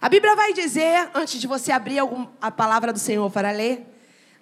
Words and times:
A 0.00 0.08
Bíblia 0.08 0.36
vai 0.36 0.52
dizer, 0.52 1.10
antes 1.14 1.40
de 1.40 1.46
você 1.46 1.72
abrir 1.72 1.98
a 2.40 2.50
palavra 2.50 2.92
do 2.92 2.98
Senhor 2.98 3.30
para 3.30 3.50
ler, 3.50 3.86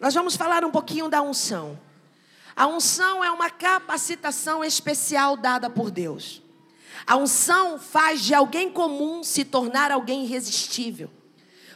nós 0.01 0.13
vamos 0.13 0.35
falar 0.35 0.65
um 0.65 0.71
pouquinho 0.71 1.09
da 1.09 1.23
unção. 1.23 1.79
A 2.57 2.67
unção 2.67 3.23
é 3.23 3.31
uma 3.31 3.51
capacitação 3.51 4.65
especial 4.65 5.37
dada 5.37 5.71
por 5.71 5.91
Deus. 5.91 6.43
A 7.07 7.17
unção 7.17 7.79
faz 7.79 8.23
de 8.23 8.35
alguém 8.35 8.71
comum 8.71 9.23
se 9.23 9.45
tornar 9.45 9.91
alguém 9.91 10.25
irresistível. 10.25 11.11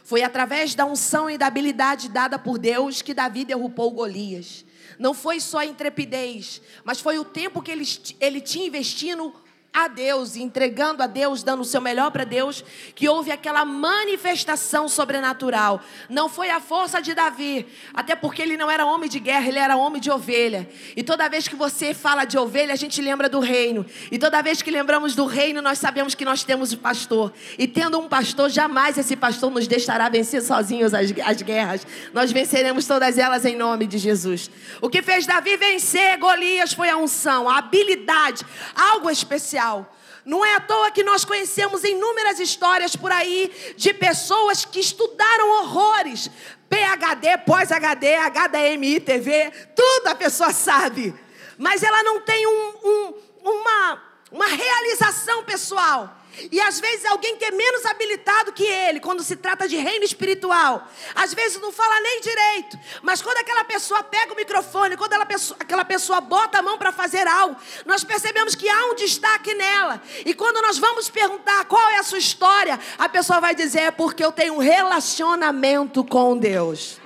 Foi 0.03 0.23
através 0.23 0.73
da 0.75 0.85
unção 0.85 1.29
e 1.29 1.37
da 1.37 1.47
habilidade 1.47 2.09
dada 2.09 2.39
por 2.39 2.57
Deus 2.57 3.01
que 3.01 3.13
Davi 3.13 3.45
derrubou 3.45 3.91
Golias. 3.91 4.65
Não 4.97 5.13
foi 5.13 5.39
só 5.39 5.59
a 5.59 5.65
intrepidez, 5.65 6.61
mas 6.83 6.99
foi 6.99 7.19
o 7.19 7.25
tempo 7.25 7.61
que 7.61 7.71
ele, 7.71 7.87
ele 8.19 8.41
tinha 8.41 8.67
investindo 8.67 9.33
a 9.71 9.87
Deus, 9.87 10.35
entregando 10.35 11.03
a 11.03 11.07
Deus, 11.07 11.43
dando 11.43 11.61
o 11.61 11.65
seu 11.65 11.79
melhor 11.79 12.09
para 12.11 12.23
Deus, 12.23 12.63
que 12.95 13.07
houve 13.07 13.31
aquela 13.31 13.63
manifestação 13.63 14.89
sobrenatural. 14.89 15.79
Não 16.09 16.27
foi 16.27 16.49
a 16.49 16.59
força 16.59 16.99
de 17.01 17.13
Davi, 17.13 17.67
até 17.93 18.15
porque 18.15 18.41
ele 18.41 18.57
não 18.57 18.69
era 18.69 18.85
homem 18.85 19.07
de 19.07 19.19
guerra, 19.19 19.47
ele 19.47 19.59
era 19.59 19.77
homem 19.77 20.01
de 20.01 20.09
ovelha. 20.09 20.67
E 20.95 21.03
toda 21.03 21.29
vez 21.29 21.47
que 21.47 21.55
você 21.55 21.93
fala 21.93 22.25
de 22.25 22.37
ovelha, 22.37 22.73
a 22.73 22.75
gente 22.75 22.99
lembra 22.99 23.29
do 23.29 23.39
reino. 23.39 23.85
E 24.11 24.17
toda 24.17 24.41
vez 24.41 24.61
que 24.61 24.71
lembramos 24.71 25.15
do 25.15 25.25
reino, 25.25 25.61
nós 25.61 25.77
sabemos 25.77 26.15
que 26.15 26.25
nós 26.25 26.43
temos 26.43 26.73
o 26.73 26.77
pastor. 26.77 27.31
E 27.57 27.67
tendo 27.67 27.99
um 27.99 28.07
pastor, 28.07 28.49
jamais 28.49 28.97
esse 28.97 29.15
pastor 29.15 29.51
nos 29.51 29.67
deixará 29.67 30.09
vencer 30.09 30.41
sozinhos 30.41 30.93
as, 30.95 31.13
as 31.23 31.41
guerras. 31.43 31.85
Nós 32.11 32.31
venceremos 32.31 32.87
todas 32.87 33.19
elas 33.19 33.45
em 33.45 33.55
nome 33.55 33.85
de 33.85 33.99
Jesus. 33.99 34.49
O 34.81 34.89
que 34.89 35.03
fez 35.03 35.27
Davi 35.27 35.55
vencer 35.57 36.17
Golias 36.17 36.73
foi 36.73 36.89
a 36.89 36.97
unção, 36.97 37.47
a 37.47 37.59
habilidade, 37.59 38.43
algo 38.75 39.09
especial 39.11 39.58
especial. 39.59 39.93
Não 40.25 40.45
é 40.45 40.55
à 40.55 40.59
toa 40.59 40.91
que 40.91 41.03
nós 41.03 41.25
conhecemos 41.25 41.83
inúmeras 41.83 42.39
histórias 42.39 42.95
por 42.95 43.11
aí 43.11 43.51
de 43.75 43.93
pessoas 43.93 44.63
que 44.65 44.79
estudaram 44.79 45.59
horrores. 45.59 46.29
PHD, 46.69 47.37
pós-HD, 47.45 48.15
HDMI, 48.15 48.99
TV, 48.99 49.51
tudo 49.75 50.07
a 50.07 50.15
pessoa 50.15 50.51
sabe. 50.51 51.15
Mas 51.57 51.81
ela 51.83 52.03
não 52.03 52.21
tem 52.21 52.45
um, 52.45 52.73
um, 52.83 53.13
uma, 53.43 54.03
uma 54.31 54.47
realização 54.47 55.43
pessoal. 55.43 56.15
E 56.51 56.59
às 56.61 56.79
vezes 56.79 57.05
alguém 57.05 57.35
que 57.35 57.45
é 57.45 57.51
menos 57.51 57.85
habilitado 57.85 58.53
que 58.53 58.63
ele, 58.63 58.99
quando 58.99 59.23
se 59.23 59.35
trata 59.35 59.67
de 59.67 59.75
reino 59.75 60.05
espiritual, 60.05 60.87
às 61.13 61.33
vezes 61.33 61.59
não 61.59 61.71
fala 61.71 61.99
nem 61.99 62.21
direito, 62.21 62.79
mas 63.01 63.21
quando 63.21 63.37
aquela 63.37 63.63
pessoa 63.63 64.03
pega 64.03 64.31
o 64.31 64.35
microfone, 64.35 64.95
quando 64.95 65.13
ela, 65.13 65.27
aquela 65.59 65.83
pessoa 65.83 66.21
bota 66.21 66.59
a 66.59 66.61
mão 66.61 66.77
para 66.77 66.91
fazer 66.91 67.27
algo, 67.27 67.55
nós 67.85 68.03
percebemos 68.03 68.55
que 68.55 68.69
há 68.69 68.85
um 68.85 68.95
destaque 68.95 69.53
nela. 69.53 70.01
E 70.25 70.33
quando 70.33 70.61
nós 70.61 70.77
vamos 70.77 71.09
perguntar 71.09 71.65
qual 71.65 71.89
é 71.89 71.97
a 71.97 72.03
sua 72.03 72.19
história, 72.19 72.79
a 72.97 73.09
pessoa 73.09 73.41
vai 73.41 73.53
dizer: 73.53 73.79
é 73.79 73.91
porque 73.91 74.23
eu 74.23 74.31
tenho 74.31 74.55
um 74.55 74.59
relacionamento 74.59 76.03
com 76.03 76.37
Deus. 76.37 76.99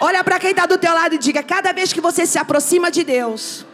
Olha 0.00 0.24
para 0.24 0.38
quem 0.38 0.50
está 0.50 0.66
do 0.66 0.78
teu 0.78 0.92
lado 0.92 1.14
e 1.14 1.18
diga: 1.18 1.42
cada 1.42 1.72
vez 1.72 1.92
que 1.92 2.00
você 2.00 2.26
se 2.26 2.38
aproxima 2.38 2.90
de 2.90 3.04
Deus, 3.04 3.64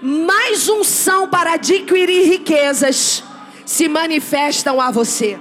mais 0.00 0.68
unção 0.68 1.28
para 1.28 1.52
adquirir 1.52 2.26
riquezas 2.26 3.22
se 3.64 3.88
manifestam 3.88 4.80
a 4.80 4.90
você. 4.90 5.38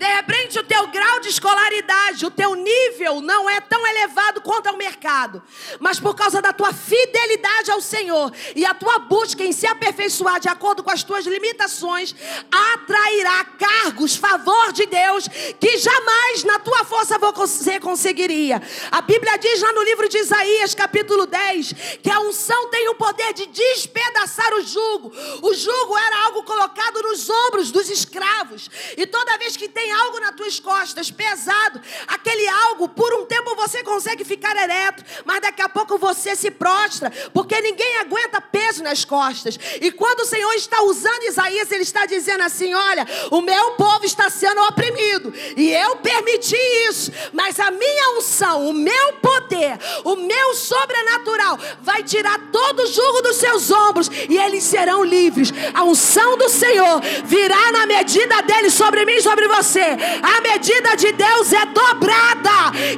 De 0.00 0.06
repente, 0.06 0.58
o 0.58 0.64
teu 0.64 0.86
grau 0.86 1.20
de 1.20 1.28
escolaridade, 1.28 2.24
o 2.24 2.30
teu 2.30 2.54
nível 2.54 3.20
não 3.20 3.50
é 3.50 3.60
tão 3.60 3.86
elevado 3.86 4.40
quanto 4.40 4.66
ao 4.66 4.76
mercado, 4.78 5.42
mas 5.78 6.00
por 6.00 6.14
causa 6.14 6.40
da 6.40 6.54
tua 6.54 6.72
fidelidade 6.72 7.70
ao 7.70 7.82
Senhor 7.82 8.32
e 8.56 8.64
a 8.64 8.72
tua 8.72 8.98
busca 9.00 9.44
em 9.44 9.52
se 9.52 9.66
aperfeiçoar 9.66 10.40
de 10.40 10.48
acordo 10.48 10.82
com 10.82 10.90
as 10.90 11.02
tuas 11.02 11.26
limitações, 11.26 12.14
atrairá 12.50 13.44
cargos, 13.44 14.16
favor 14.16 14.72
de 14.72 14.86
Deus, 14.86 15.28
que 15.60 15.76
jamais 15.76 16.44
na 16.44 16.58
tua 16.58 16.82
força 16.82 17.18
você 17.18 17.78
conseguiria. 17.78 18.62
A 18.90 19.02
Bíblia 19.02 19.36
diz 19.36 19.60
lá 19.60 19.70
no 19.74 19.82
livro 19.82 20.08
de 20.08 20.16
Isaías, 20.16 20.74
capítulo 20.74 21.26
10, 21.26 21.74
que 22.02 22.10
a 22.10 22.20
unção 22.20 22.70
tem 22.70 22.88
o 22.88 22.94
poder 22.94 23.34
de 23.34 23.44
despedaçar 23.44 24.50
o 24.54 24.62
jugo. 24.62 25.12
O 25.42 25.52
jugo 25.52 25.98
era 25.98 26.24
algo 26.24 26.42
colocado 26.42 27.02
nos 27.02 27.28
ombros 27.28 27.70
dos 27.70 27.90
escravos, 27.90 28.70
e 28.96 29.04
toda 29.06 29.36
vez 29.36 29.58
que 29.58 29.68
tem 29.68 29.89
algo 29.90 30.20
nas 30.20 30.34
tuas 30.34 30.60
costas 30.60 31.10
pesado, 31.10 31.80
aquele 32.06 32.46
algo, 32.48 32.88
por 32.88 33.12
um 33.14 33.24
tempo 33.26 33.54
você 33.54 33.82
consegue 33.82 34.24
ficar 34.24 34.56
ereto, 34.56 35.04
mas 35.24 35.40
daqui 35.40 35.62
a 35.62 35.68
pouco 35.68 35.98
você 35.98 36.36
se 36.36 36.50
prostra, 36.50 37.12
porque 37.32 37.60
ninguém 37.60 37.96
aguenta 37.98 38.40
peso 38.40 38.82
nas 38.82 39.04
costas. 39.04 39.58
E 39.80 39.90
quando 39.92 40.20
o 40.20 40.26
Senhor 40.26 40.52
está 40.54 40.82
usando 40.82 41.24
Isaías, 41.24 41.70
ele 41.70 41.82
está 41.82 42.06
dizendo 42.06 42.42
assim: 42.42 42.74
Olha, 42.74 43.06
o 43.30 43.40
meu 43.40 43.72
povo 43.72 44.04
está 44.04 44.30
sendo 44.30 44.60
oprimido, 44.62 45.32
e 45.56 45.70
eu 45.72 45.96
permiti 45.96 46.56
isso, 46.88 47.12
mas 47.32 47.58
a 47.58 47.70
minha 47.70 48.18
unção, 48.18 48.68
o 48.68 48.72
meu 48.72 49.14
poder, 49.14 49.78
o 50.04 50.16
meu 50.16 50.54
sobrenatural 50.54 51.58
vai 51.80 52.02
tirar 52.02 52.38
todo 52.50 52.80
o 52.80 52.86
jugo 52.86 53.22
dos 53.22 53.36
seus 53.36 53.70
ombros 53.70 54.10
e 54.28 54.36
eles 54.36 54.64
serão 54.64 55.04
livres. 55.04 55.52
A 55.74 55.84
unção 55.84 56.36
do 56.36 56.48
Senhor 56.48 57.00
virá 57.24 57.72
na 57.72 57.86
medida 57.86 58.42
dele 58.42 58.70
sobre 58.70 59.04
mim 59.04 59.14
e 59.14 59.22
sobre 59.22 59.48
você 59.48 59.79
você. 59.80 59.96
A 60.22 60.40
medida 60.40 60.96
de 60.96 61.12
Deus 61.12 61.52
é 61.52 61.66
dobrada. 61.66 62.50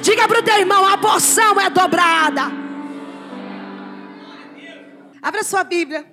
Diga 0.03 0.27
para 0.27 0.41
o 0.41 0.43
teu 0.43 0.59
irmão: 0.59 0.85
a 0.85 0.99
porção 0.99 1.61
é 1.61 1.71
dobrada. 1.71 2.43
Abra 5.21 5.45
sua 5.45 5.63
Bíblia 5.63 6.05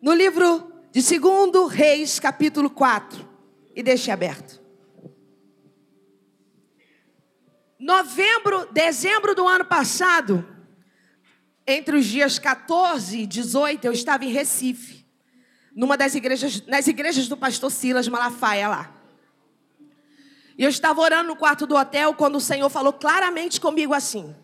no 0.00 0.14
livro 0.14 0.72
de 0.90 1.02
2 1.02 1.70
Reis, 1.70 2.18
capítulo 2.18 2.70
4, 2.70 3.28
e 3.76 3.82
deixe 3.82 4.10
aberto. 4.10 4.58
Novembro, 7.78 8.66
dezembro 8.72 9.34
do 9.34 9.46
ano 9.46 9.64
passado, 9.64 10.46
entre 11.66 11.96
os 11.96 12.06
dias 12.06 12.38
14 12.38 13.20
e 13.20 13.26
18, 13.26 13.84
eu 13.84 13.92
estava 13.92 14.24
em 14.24 14.32
Recife, 14.32 15.06
numa 15.76 15.96
das 15.96 16.14
igrejas, 16.14 16.66
nas 16.66 16.88
igrejas 16.88 17.28
do 17.28 17.36
pastor 17.36 17.70
Silas 17.70 18.08
Malafaia 18.08 18.68
lá. 18.68 18.97
E 20.58 20.64
eu 20.64 20.68
estava 20.68 21.00
orando 21.00 21.28
no 21.28 21.36
quarto 21.36 21.68
do 21.68 21.76
hotel 21.76 22.12
quando 22.14 22.34
o 22.34 22.40
Senhor 22.40 22.68
falou 22.68 22.92
claramente 22.92 23.60
comigo 23.60 23.94
assim: 23.94 24.34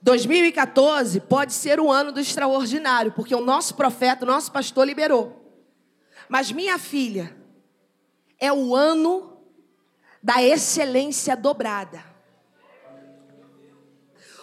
2014 0.00 1.20
pode 1.20 1.52
ser 1.52 1.78
o 1.78 1.92
ano 1.92 2.10
do 2.10 2.18
extraordinário, 2.18 3.12
porque 3.12 3.34
o 3.34 3.44
nosso 3.44 3.74
profeta, 3.74 4.24
o 4.24 4.28
nosso 4.28 4.50
pastor 4.50 4.86
liberou. 4.86 5.36
Mas 6.26 6.50
minha 6.50 6.78
filha, 6.78 7.36
é 8.38 8.50
o 8.50 8.74
ano 8.74 9.36
da 10.22 10.42
excelência 10.42 11.36
dobrada. 11.36 12.02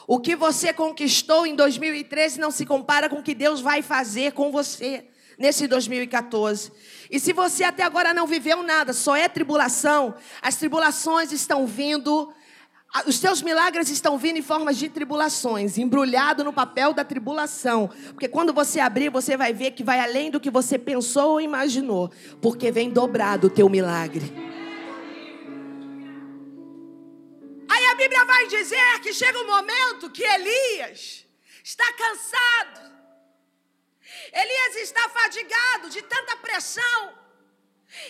O 0.06 0.20
que 0.20 0.36
você 0.36 0.72
conquistou 0.72 1.48
em 1.48 1.56
2013 1.56 2.40
não 2.40 2.52
se 2.52 2.66
compara 2.66 3.10
com 3.10 3.18
o 3.18 3.24
que 3.24 3.34
Deus 3.34 3.60
vai 3.60 3.82
fazer 3.82 4.34
com 4.34 4.52
você 4.52 5.08
nesse 5.38 5.68
2014. 5.68 6.72
E 7.12 7.20
se 7.20 7.32
você 7.32 7.64
até 7.64 7.84
agora 7.84 8.14
não 8.14 8.26
viveu 8.26 8.64
nada, 8.64 8.92
só 8.92 9.16
é 9.16 9.30
tribulação, 9.30 10.16
as 10.42 10.56
tribulações 10.56 11.32
estão 11.32 11.68
vindo, 11.68 12.34
os 13.06 13.20
teus 13.20 13.42
milagres 13.42 13.90
estão 13.90 14.18
vindo 14.18 14.38
em 14.38 14.42
formas 14.42 14.78
de 14.78 14.90
tribulações, 14.90 15.78
embrulhado 15.78 16.44
no 16.44 16.52
papel 16.52 16.94
da 16.94 17.04
tribulação. 17.04 17.90
Porque 18.08 18.28
quando 18.28 18.54
você 18.54 18.80
abrir, 18.80 19.10
você 19.10 19.38
vai 19.38 19.54
ver 19.54 19.72
que 19.72 19.84
vai 19.84 20.00
além 20.00 20.32
do 20.32 20.40
que 20.40 20.50
você 20.50 20.78
pensou 20.78 21.34
ou 21.34 21.42
imaginou, 21.42 22.12
porque 22.42 22.72
vem 22.72 22.90
dobrado 22.90 23.48
o 23.48 23.50
teu 23.50 23.70
milagre. 23.70 24.34
Aí 27.70 27.86
a 27.86 27.96
Bíblia 27.96 28.26
vai 28.26 28.48
dizer 28.48 29.00
que 29.02 29.14
chega 29.14 29.40
um 29.40 29.48
momento 29.48 30.10
que 30.10 30.24
Elias 30.24 31.26
está 31.64 31.86
cansado 31.94 32.97
Elias 34.42 34.76
está 34.88 35.10
fadigado 35.10 35.90
de 35.90 36.02
tanta 36.04 36.36
pressão. 36.38 37.18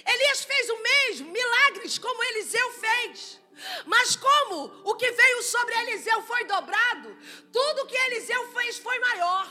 Elias 0.06 0.44
fez 0.44 0.70
o 0.70 0.78
mesmo, 0.90 1.32
milagres 1.32 1.98
como 1.98 2.24
Eliseu 2.24 2.72
fez. 2.74 3.40
Mas 3.86 4.16
como 4.16 4.58
o 4.84 4.96
que 4.96 5.10
veio 5.12 5.42
sobre 5.44 5.74
Eliseu 5.76 6.22
foi 6.24 6.44
dobrado, 6.46 7.18
tudo 7.52 7.88
que 7.88 7.98
Eliseu 7.98 8.52
fez 8.54 8.78
foi 8.78 9.00
maior. 9.00 9.46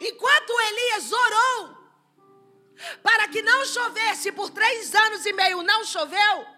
Enquanto 0.00 0.60
Elias 0.60 1.12
orou 1.12 1.76
para 3.02 3.28
que 3.28 3.42
não 3.42 3.64
chovesse 3.64 4.32
por 4.32 4.50
três 4.50 4.94
anos 4.94 5.24
e 5.26 5.32
meio, 5.32 5.62
não 5.62 5.84
choveu. 5.84 6.55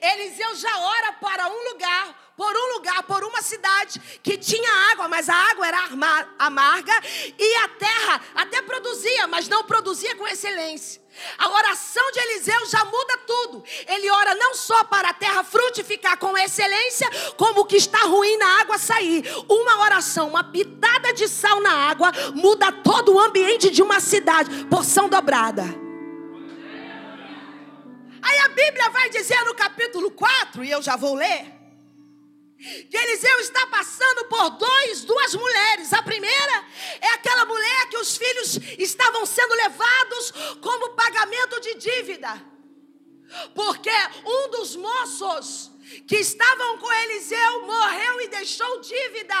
Eliseu 0.00 0.54
já 0.56 0.78
ora 0.78 1.12
para 1.14 1.48
um 1.48 1.70
lugar 1.70 2.22
por 2.36 2.56
um 2.56 2.74
lugar, 2.74 3.02
por 3.04 3.22
uma 3.24 3.42
cidade 3.42 4.00
que 4.22 4.36
tinha 4.36 4.90
água, 4.90 5.06
mas 5.08 5.28
a 5.28 5.34
água 5.34 5.66
era 5.66 5.78
amarga 6.38 6.92
e 7.38 7.54
a 7.56 7.68
terra 7.68 8.20
até 8.34 8.62
produzia, 8.62 9.26
mas 9.26 9.48
não 9.48 9.64
produzia 9.64 10.16
com 10.16 10.26
excelência. 10.26 11.02
A 11.38 11.50
oração 11.50 12.10
de 12.10 12.18
Eliseu 12.20 12.66
já 12.66 12.84
muda 12.84 13.18
tudo. 13.26 13.62
Ele 13.86 14.10
ora 14.10 14.34
não 14.34 14.54
só 14.54 14.82
para 14.84 15.10
a 15.10 15.14
terra 15.14 15.44
frutificar 15.44 16.18
com 16.18 16.36
excelência, 16.38 17.08
como 17.36 17.60
o 17.60 17.64
que 17.66 17.76
está 17.76 17.98
ruim 17.98 18.36
na 18.38 18.60
água 18.60 18.78
sair. 18.78 19.22
Uma 19.48 19.82
oração, 19.82 20.28
uma 20.28 20.42
pitada 20.42 21.12
de 21.12 21.28
sal 21.28 21.60
na 21.60 21.90
água, 21.90 22.10
muda 22.34 22.72
todo 22.72 23.14
o 23.14 23.20
ambiente 23.20 23.70
de 23.70 23.82
uma 23.82 24.00
cidade. 24.00 24.64
Porção 24.64 25.08
dobrada. 25.08 25.81
A 28.44 28.48
Bíblia 28.48 28.90
vai 28.90 29.08
dizer 29.10 29.42
no 29.44 29.54
capítulo 29.54 30.10
4, 30.10 30.64
e 30.64 30.70
eu 30.70 30.82
já 30.82 30.96
vou 30.96 31.14
ler, 31.14 31.52
que 32.88 32.96
Eliseu 32.96 33.40
está 33.40 33.66
passando 33.66 34.24
por 34.26 34.50
dois, 34.50 35.04
duas 35.04 35.34
mulheres. 35.34 35.92
A 35.92 36.02
primeira 36.02 36.64
é 37.00 37.08
aquela 37.14 37.44
mulher 37.44 37.88
que 37.88 37.96
os 37.96 38.16
filhos 38.16 38.56
estavam 38.78 39.26
sendo 39.26 39.54
levados 39.54 40.32
como 40.60 40.94
pagamento 40.94 41.60
de 41.60 41.74
dívida. 41.74 42.52
Porque 43.54 43.90
um 44.24 44.50
dos 44.50 44.76
moços 44.76 45.71
que 46.06 46.16
estavam 46.16 46.78
com 46.78 46.92
Eliseu 46.92 47.66
morreu 47.66 48.20
e 48.22 48.28
deixou 48.28 48.80
dívida. 48.80 49.34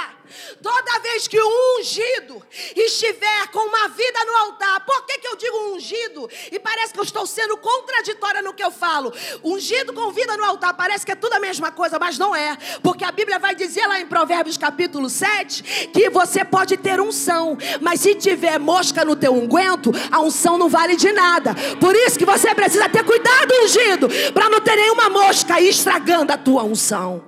Toda 0.62 0.98
vez 1.00 1.28
que 1.28 1.38
o 1.38 1.78
ungido 1.78 2.42
estiver 2.76 3.48
com 3.48 3.60
uma 3.60 3.88
vida 3.88 4.24
no 4.24 4.36
altar, 4.36 4.84
por 4.84 5.04
que, 5.06 5.18
que 5.18 5.28
eu 5.28 5.36
digo 5.36 5.74
ungido? 5.74 6.28
E 6.50 6.58
parece 6.58 6.92
que 6.92 6.98
eu 6.98 7.04
estou 7.04 7.26
sendo 7.26 7.56
contraditória 7.56 8.42
no 8.42 8.54
que 8.54 8.64
eu 8.64 8.70
falo. 8.70 9.12
Ungido 9.42 9.92
com 9.92 10.10
vida 10.10 10.36
no 10.36 10.44
altar, 10.44 10.74
parece 10.74 11.04
que 11.04 11.12
é 11.12 11.16
tudo 11.16 11.34
a 11.34 11.40
mesma 11.40 11.70
coisa, 11.70 11.98
mas 11.98 12.18
não 12.18 12.34
é. 12.34 12.56
Porque 12.82 13.04
a 13.04 13.12
Bíblia 13.12 13.38
vai 13.38 13.54
dizer 13.54 13.86
lá 13.86 14.00
em 14.00 14.06
Provérbios 14.06 14.56
capítulo 14.56 15.08
7 15.08 15.62
que 15.92 16.08
você 16.10 16.44
pode 16.44 16.76
ter 16.76 17.00
unção, 17.00 17.58
mas 17.80 18.00
se 18.00 18.14
tiver 18.14 18.58
mosca 18.58 19.04
no 19.04 19.16
teu 19.16 19.34
unguento, 19.34 19.90
a 20.10 20.20
unção 20.20 20.56
não 20.56 20.68
vale 20.68 20.96
de 20.96 21.12
nada. 21.12 21.54
Por 21.80 21.94
isso 21.94 22.18
que 22.18 22.24
você 22.24 22.54
precisa 22.54 22.88
ter 22.88 23.04
cuidado 23.04 23.52
ungido, 23.64 24.08
para 24.32 24.48
não 24.48 24.60
ter 24.60 24.76
nenhuma 24.76 25.08
mosca 25.08 25.41
aí 25.52 25.68
estragando 25.68 26.32
a 26.32 26.38
tua 26.38 26.64
unção. 26.64 27.24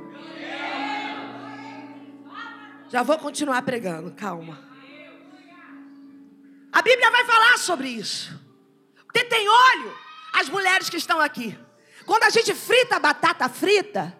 Já 2.88 3.02
vou 3.02 3.18
continuar 3.18 3.62
pregando, 3.62 4.12
calma. 4.12 4.58
A 6.72 6.82
Bíblia 6.82 7.10
vai 7.10 7.24
falar 7.24 7.58
sobre 7.58 7.88
isso. 7.88 8.40
Porque 9.04 9.24
tem 9.24 9.48
óleo, 9.48 9.96
as 10.32 10.48
mulheres 10.48 10.88
que 10.88 10.96
estão 10.96 11.20
aqui. 11.20 11.56
Quando 12.06 12.24
a 12.24 12.30
gente 12.30 12.54
frita 12.54 12.96
a 12.96 13.00
batata 13.00 13.48
frita 13.48 14.18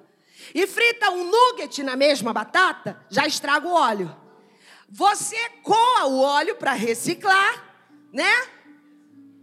e 0.55 0.67
frita 0.67 1.11
um 1.11 1.31
nugget 1.31 1.83
na 1.83 1.97
mesma 1.97 2.33
batata, 2.33 3.05
já 3.11 3.27
estraga 3.27 3.67
o 3.67 3.73
óleo. 3.73 4.15
Você 4.89 5.37
coa 5.63 6.07
o 6.07 6.21
óleo 6.21 6.57
para 6.57 6.73
reciclar, 6.73 7.65
né? 8.13 8.49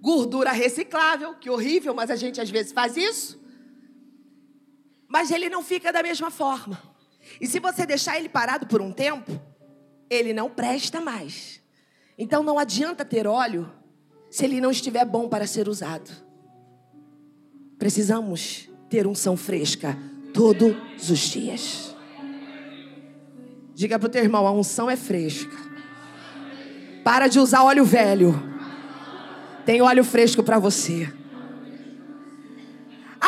Gordura 0.02 0.52
reciclável, 0.52 1.36
que 1.36 1.50
horrível, 1.50 1.94
mas 1.94 2.10
a 2.10 2.16
gente 2.16 2.40
às 2.40 2.50
vezes 2.50 2.72
faz 2.72 2.96
isso 2.96 3.40
mas 5.12 5.30
ele 5.30 5.50
não 5.50 5.62
fica 5.62 5.92
da 5.92 6.02
mesma 6.02 6.31
forma. 6.31 6.81
E 7.40 7.46
se 7.46 7.60
você 7.60 7.86
deixar 7.86 8.18
ele 8.18 8.30
parado 8.30 8.66
por 8.66 8.81
um 8.81 8.94
tempo, 8.94 9.40
ele 10.10 10.34
não 10.34 10.50
presta 10.50 11.02
mais. 11.02 11.62
Então 12.18 12.42
não 12.42 12.58
adianta 12.58 13.04
ter 13.04 13.28
óleo 13.28 13.69
se 14.30 14.46
ele 14.46 14.62
não 14.62 14.72
estiver 14.72 15.04
bom 15.04 15.28
para 15.28 15.46
ser 15.46 15.68
usado. 15.68 16.10
Precisamos 17.78 18.69
ter 18.90 19.06
unção 19.06 19.36
fresca 19.36 19.98
todos 20.34 21.10
os 21.10 21.19
dias. 21.19 21.94
Diga 23.74 24.00
para 24.00 24.08
o 24.08 24.10
teu 24.10 24.24
irmão: 24.24 24.48
a 24.48 24.52
unção 24.52 24.90
é 24.90 24.96
fresca. 24.96 25.58
Para 27.04 27.28
de 27.28 27.38
usar 27.38 27.63
óleo 27.63 27.84
velho. 27.84 28.34
Tem 29.66 29.81
óleo 29.81 30.06
fresco 30.06 30.42
para 30.42 30.58
você. 30.58 31.12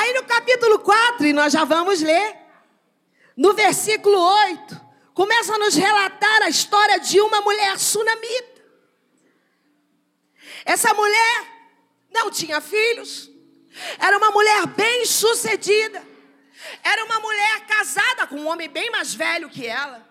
Aí 0.03 0.11
no 0.11 0.25
capítulo 0.25 0.79
4, 0.79 1.27
e 1.27 1.31
nós 1.31 1.53
já 1.53 1.63
vamos 1.63 2.01
ler, 2.01 2.35
no 3.37 3.53
versículo 3.53 4.19
8, 4.19 4.81
começa 5.13 5.55
a 5.55 5.57
nos 5.57 5.75
relatar 5.75 6.41
a 6.41 6.49
história 6.49 6.99
de 6.99 7.21
uma 7.21 7.39
mulher 7.39 7.79
sunamita. 7.79 8.65
Essa 10.65 10.93
mulher 10.93 11.47
não 12.11 12.29
tinha 12.29 12.59
filhos, 12.59 13.31
era 13.97 14.17
uma 14.17 14.29
mulher 14.29 14.67
bem 14.67 15.05
sucedida, 15.05 16.05
era 16.83 17.05
uma 17.05 17.21
mulher 17.21 17.65
casada 17.65 18.27
com 18.27 18.35
um 18.35 18.47
homem 18.49 18.67
bem 18.67 18.91
mais 18.91 19.13
velho 19.13 19.49
que 19.49 19.65
ela, 19.65 20.05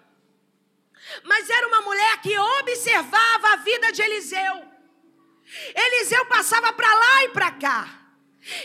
mas 1.22 1.50
era 1.50 1.68
uma 1.68 1.82
mulher 1.82 2.18
que 2.22 2.38
observava 2.38 3.48
a 3.48 3.56
vida 3.56 3.92
de 3.92 4.00
Eliseu. 4.00 4.64
Eliseu 5.74 6.24
passava 6.24 6.72
para 6.72 6.94
lá 6.94 7.24
e 7.24 7.28
para 7.28 7.50
cá. 7.50 8.01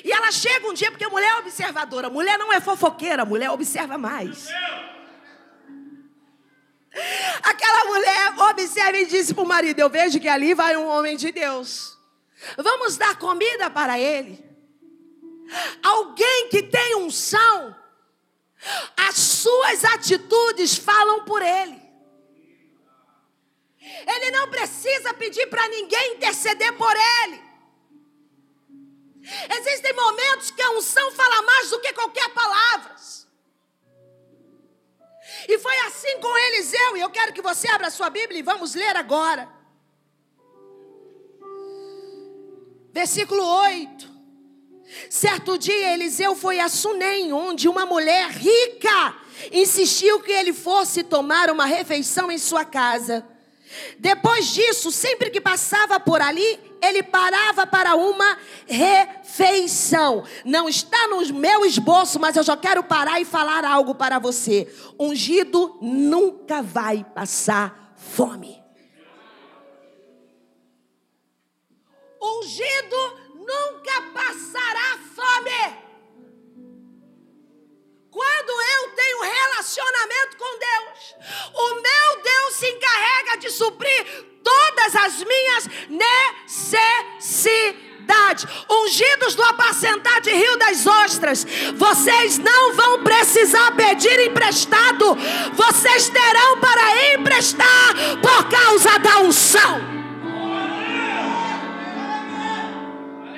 E 0.03 0.11
ela 0.11 0.31
chega 0.31 0.67
um 0.67 0.73
dia, 0.73 0.89
porque 0.89 1.05
a 1.05 1.09
mulher 1.09 1.29
é 1.29 1.39
observadora. 1.39 2.09
Mulher 2.09 2.37
não 2.37 2.51
é 2.51 2.59
fofoqueira, 2.59 3.23
mulher 3.23 3.51
observa 3.51 3.97
mais. 3.97 4.47
Aquela 7.43 7.85
mulher 7.85 8.33
observa 8.49 8.97
e 8.97 9.05
disse 9.05 9.33
para 9.33 9.43
o 9.43 9.47
marido: 9.47 9.79
Eu 9.79 9.89
vejo 9.89 10.19
que 10.19 10.27
ali 10.27 10.53
vai 10.53 10.75
um 10.75 10.87
homem 10.87 11.15
de 11.15 11.31
Deus. 11.31 11.95
Vamos 12.57 12.97
dar 12.97 13.17
comida 13.17 13.69
para 13.69 13.99
ele. 13.99 14.43
Alguém 15.83 16.49
que 16.49 16.63
tem 16.63 16.95
unção, 16.95 17.75
as 18.95 19.15
suas 19.15 19.85
atitudes 19.85 20.75
falam 20.77 21.23
por 21.23 21.41
ele. 21.41 21.81
Ele 23.79 24.31
não 24.31 24.49
precisa 24.49 25.13
pedir 25.13 25.47
para 25.47 25.67
ninguém 25.69 26.15
interceder 26.15 26.73
por 26.73 26.93
ele. 27.23 27.46
Existem 29.49 29.93
momentos 29.93 30.51
que 30.51 30.61
a 30.61 30.71
unção 30.71 31.11
fala 31.11 31.41
mais 31.41 31.69
do 31.69 31.79
que 31.79 31.93
qualquer 31.93 32.29
palavra. 32.29 32.95
E 35.47 35.57
foi 35.59 35.77
assim 35.79 36.19
com 36.19 36.37
Eliseu, 36.37 36.97
e 36.97 37.01
eu 37.01 37.09
quero 37.09 37.33
que 37.33 37.41
você 37.41 37.67
abra 37.69 37.87
a 37.87 37.91
sua 37.91 38.09
Bíblia 38.09 38.39
e 38.39 38.43
vamos 38.43 38.73
ler 38.73 38.95
agora. 38.95 39.49
Versículo 42.91 43.43
8. 43.43 44.17
Certo 45.09 45.57
dia 45.57 45.93
Eliseu 45.93 46.35
foi 46.35 46.59
a 46.59 46.69
Sunem, 46.69 47.31
onde 47.33 47.67
uma 47.67 47.85
mulher 47.85 48.29
rica 48.29 49.15
insistiu 49.51 50.21
que 50.21 50.31
ele 50.31 50.53
fosse 50.53 51.03
tomar 51.03 51.49
uma 51.49 51.65
refeição 51.65 52.31
em 52.31 52.37
sua 52.37 52.65
casa. 52.65 53.27
Depois 53.99 54.47
disso, 54.47 54.91
sempre 54.91 55.29
que 55.29 55.41
passava 55.41 55.99
por 55.99 56.21
ali, 56.21 56.59
ele 56.81 57.03
parava 57.03 57.65
para 57.65 57.95
uma 57.95 58.37
refeição. 58.65 60.23
Não 60.45 60.69
está 60.69 61.07
no 61.07 61.25
meu 61.33 61.65
esboço, 61.65 62.19
mas 62.19 62.35
eu 62.35 62.43
já 62.43 62.55
quero 62.55 62.83
parar 62.83 63.19
e 63.19 63.25
falar 63.25 63.65
algo 63.65 63.95
para 63.95 64.19
você. 64.19 64.71
Ungido 64.99 65.77
nunca 65.81 66.61
vai 66.61 67.05
passar 67.15 67.93
fome. 67.95 68.61
Ungido 72.21 72.97
nunca 73.35 74.01
passará 74.13 74.99
fome. 75.15 75.86
Quando 78.11 78.49
eu 78.49 78.89
tenho 78.95 79.21
relacionamento 79.21 80.35
com 80.37 80.59
Deus, 80.59 81.15
o 81.53 81.75
meu 81.75 82.23
Deus 82.23 82.55
se 82.55 82.67
encarrega 82.67 83.37
de 83.37 83.49
suprir 83.49 84.25
todas 84.43 84.93
as 84.95 85.23
minhas 85.23 85.69
necessidades. 85.89 87.77
Ungidos 88.69 89.35
do 89.35 89.43
apacentar 89.43 90.21
de 90.21 90.31
Rio 90.31 90.55
das 90.57 90.87
Ostras, 90.87 91.45
vocês 91.75 92.37
não 92.37 92.73
vão 92.73 93.03
precisar 93.03 93.75
pedir 93.75 94.17
emprestado, 94.21 95.13
vocês 95.53 96.07
terão 96.09 96.61
para 96.61 97.13
emprestar 97.13 97.93
por 98.21 98.47
causa 98.49 98.97
da 98.99 99.19
unção. 99.19 99.81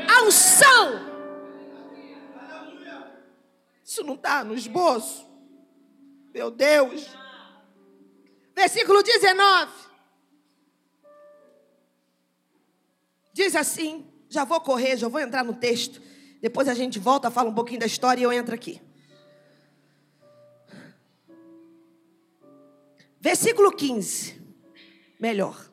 A 0.08 0.22
unção 0.24 1.09
isso 4.00 4.03
não 4.03 4.15
está 4.15 4.44
no 4.44 4.56
esboço? 4.56 5.27
Meu 6.34 6.50
Deus. 6.50 7.08
Versículo 8.56 9.03
19. 9.03 9.72
Diz 13.34 13.56
assim: 13.56 14.10
já 14.29 14.46
vou 14.46 14.62
correr, 14.62 14.98
já 14.98 15.08
vou 15.08 15.20
entrar 15.20 15.44
no 15.44 15.53
texto. 15.53 16.01
Depois 16.41 16.68
a 16.68 16.74
gente 16.74 17.00
volta, 17.00 17.29
fala 17.29 17.50
um 17.50 17.53
pouquinho 17.53 17.82
da 17.82 17.86
história 17.86 18.22
e 18.22 18.24
eu 18.24 18.32
entro 18.32 18.56
aqui. 18.56 18.82
Versículo 23.20 23.72
15. 23.72 24.39
Melhor. 25.20 25.70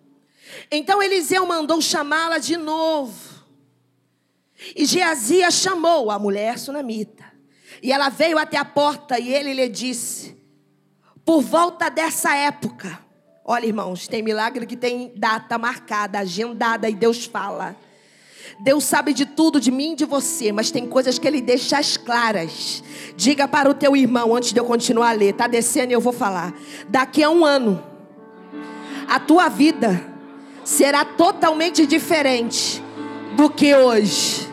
Então 0.71 1.01
Eliseu 1.01 1.47
mandou 1.47 1.81
chamá-la 1.81 2.39
de 2.39 2.57
novo. 2.57 3.37
E 4.75 4.85
Geazia 4.85 5.51
chamou 5.51 6.11
a 6.11 6.19
mulher 6.19 6.59
sunamita. 6.59 7.26
E 7.83 7.93
ela 7.93 8.09
veio 8.09 8.39
até 8.39 8.57
a 8.57 8.65
porta 8.65 9.19
e 9.19 9.33
ele 9.33 9.53
lhe 9.53 9.69
disse: 9.69 10.37
Por 11.25 11.41
volta 11.41 11.89
dessa 11.89 12.35
época, 12.35 12.99
olha 13.45 13.67
irmãos, 13.67 14.09
tem 14.09 14.23
milagre 14.23 14.67
que 14.67 14.77
tem 14.77 15.13
data 15.17 15.59
marcada, 15.59 16.19
agendada 16.19 16.89
e 16.89 16.95
Deus 16.95 17.25
fala. 17.25 17.77
Deus 18.61 18.85
sabe 18.85 19.13
de 19.13 19.27
tudo, 19.27 19.61
de 19.61 19.71
mim 19.71 19.93
e 19.93 19.97
de 19.97 20.05
você, 20.05 20.51
mas 20.53 20.71
tem 20.71 20.87
coisas 20.87 21.19
que 21.19 21.27
Ele 21.27 21.41
deixa 21.41 21.79
as 21.79 21.97
claras. 21.97 22.83
Diga 23.17 23.47
para 23.47 23.69
o 23.69 23.75
teu 23.75 23.97
irmão, 23.97 24.35
antes 24.35 24.53
de 24.53 24.61
eu 24.61 24.65
continuar 24.65 25.11
a 25.11 25.13
ler, 25.13 25.31
está 25.31 25.47
descendo 25.47 25.91
e 25.91 25.95
eu 25.95 26.01
vou 26.01 26.13
falar. 26.13 26.55
Daqui 26.89 27.23
a 27.23 27.29
um 27.29 27.45
ano, 27.45 27.83
a 29.09 29.21
tua 29.21 29.49
vida 29.49 30.03
será 30.65 31.05
totalmente 31.05 31.87
diferente 31.87 32.83
do 33.37 33.51
que 33.51 33.75
hoje. 33.75 34.49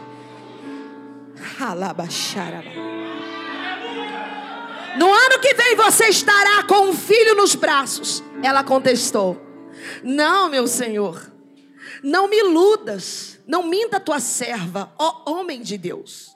No 4.98 5.12
ano 5.12 5.40
que 5.40 5.54
vem 5.54 5.76
você 5.76 6.06
estará 6.06 6.64
com 6.64 6.90
um 6.90 6.94
filho 6.94 7.36
nos 7.36 7.56
braços. 7.56 8.24
Ela 8.44 8.64
contestou: 8.64 9.42
Não, 10.04 10.50
meu 10.50 10.68
senhor, 10.68 11.32
não 12.04 12.28
me 12.28 12.38
iludas, 12.38 13.40
não 13.48 13.64
minta 13.64 14.00
tua 14.00 14.20
serva, 14.20 14.94
ó 14.98 15.32
homem 15.32 15.62
de 15.62 15.78
Deus. 15.78 16.34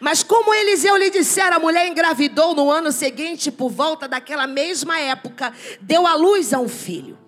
Mas 0.00 0.22
como 0.22 0.54
Eliseu 0.54 0.96
lhe 0.96 1.10
dissera, 1.10 1.56
a 1.56 1.60
mulher 1.60 1.86
engravidou 1.86 2.54
no 2.54 2.70
ano 2.70 2.90
seguinte, 2.90 3.50
por 3.50 3.70
volta 3.70 4.08
daquela 4.08 4.46
mesma 4.46 4.98
época, 4.98 5.52
deu 5.80 6.06
à 6.06 6.14
luz 6.14 6.54
a 6.54 6.58
um 6.58 6.68
filho. 6.68 7.18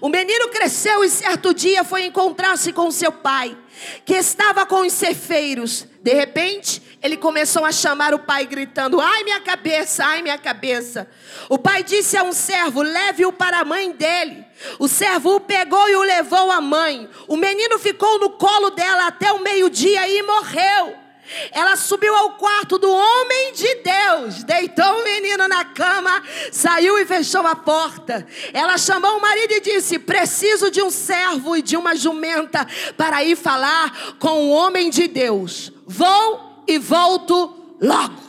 O 0.00 0.08
menino 0.08 0.48
cresceu 0.48 1.02
e 1.02 1.08
certo 1.08 1.54
dia 1.54 1.82
foi 1.82 2.06
encontrar-se 2.06 2.72
com 2.72 2.90
seu 2.90 3.10
pai, 3.10 3.56
que 4.04 4.14
estava 4.14 4.66
com 4.66 4.86
os 4.86 4.92
cefeiros. 4.92 5.86
De 6.02 6.12
repente, 6.12 6.82
ele 7.02 7.16
começou 7.16 7.64
a 7.64 7.72
chamar 7.72 8.14
o 8.14 8.20
pai, 8.20 8.46
gritando: 8.46 9.00
Ai, 9.00 9.24
minha 9.24 9.40
cabeça, 9.40 10.04
ai, 10.04 10.22
minha 10.22 10.38
cabeça. 10.38 11.08
O 11.48 11.58
pai 11.58 11.82
disse 11.82 12.16
a 12.16 12.22
um 12.22 12.32
servo: 12.32 12.80
Leve-o 12.80 13.32
para 13.32 13.58
a 13.58 13.64
mãe 13.64 13.90
dele. 13.90 14.44
O 14.78 14.86
servo 14.86 15.34
o 15.34 15.40
pegou 15.40 15.88
e 15.88 15.96
o 15.96 16.02
levou 16.02 16.50
à 16.52 16.60
mãe. 16.60 17.08
O 17.26 17.36
menino 17.36 17.76
ficou 17.78 18.20
no 18.20 18.30
colo 18.30 18.70
dela 18.70 19.08
até 19.08 19.32
o 19.32 19.40
meio-dia 19.40 20.08
e 20.08 20.22
morreu. 20.22 21.02
Ela 21.50 21.76
subiu 21.76 22.14
ao 22.14 22.32
quarto 22.32 22.78
do 22.78 22.90
homem 22.90 23.52
de 23.52 23.74
Deus, 23.76 24.44
deitou 24.44 25.00
o 25.00 25.04
menino 25.04 25.48
na 25.48 25.64
cama, 25.64 26.22
saiu 26.52 26.98
e 26.98 27.06
fechou 27.06 27.46
a 27.46 27.56
porta. 27.56 28.26
Ela 28.52 28.78
chamou 28.78 29.16
o 29.18 29.20
marido 29.20 29.54
e 29.54 29.60
disse: 29.60 29.98
Preciso 29.98 30.70
de 30.70 30.80
um 30.80 30.90
servo 30.90 31.56
e 31.56 31.62
de 31.62 31.76
uma 31.76 31.96
jumenta 31.96 32.64
para 32.96 33.24
ir 33.24 33.34
falar 33.34 34.14
com 34.20 34.42
o 34.42 34.50
homem 34.50 34.88
de 34.88 35.08
Deus. 35.08 35.72
Vou 35.84 36.51
e 36.66 36.78
volto 36.78 37.76
logo. 37.80 38.22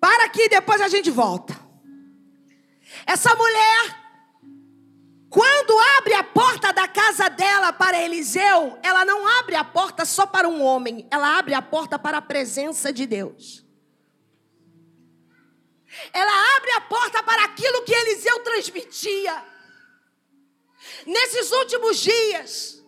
Para 0.00 0.24
aqui, 0.24 0.48
depois 0.48 0.80
a 0.80 0.88
gente 0.88 1.10
volta. 1.10 1.58
Essa 3.06 3.34
mulher 3.34 4.02
quando 5.32 5.78
abre 5.96 6.12
a 6.12 6.22
porta 6.22 6.74
da 6.74 6.86
casa 6.86 7.30
dela 7.30 7.72
para 7.72 7.98
Eliseu, 7.98 8.78
ela 8.82 9.02
não 9.02 9.26
abre 9.26 9.54
a 9.56 9.64
porta 9.64 10.04
só 10.04 10.26
para 10.26 10.46
um 10.46 10.62
homem, 10.62 11.08
ela 11.10 11.38
abre 11.38 11.54
a 11.54 11.62
porta 11.62 11.98
para 11.98 12.18
a 12.18 12.22
presença 12.22 12.92
de 12.92 13.06
Deus. 13.06 13.64
Ela 16.12 16.56
abre 16.58 16.72
a 16.72 16.82
porta 16.82 17.22
para 17.22 17.44
aquilo 17.44 17.82
que 17.82 17.94
Eliseu 17.94 18.40
transmitia. 18.40 19.42
Nesses 21.06 21.50
últimos 21.50 21.96
dias, 21.96 22.81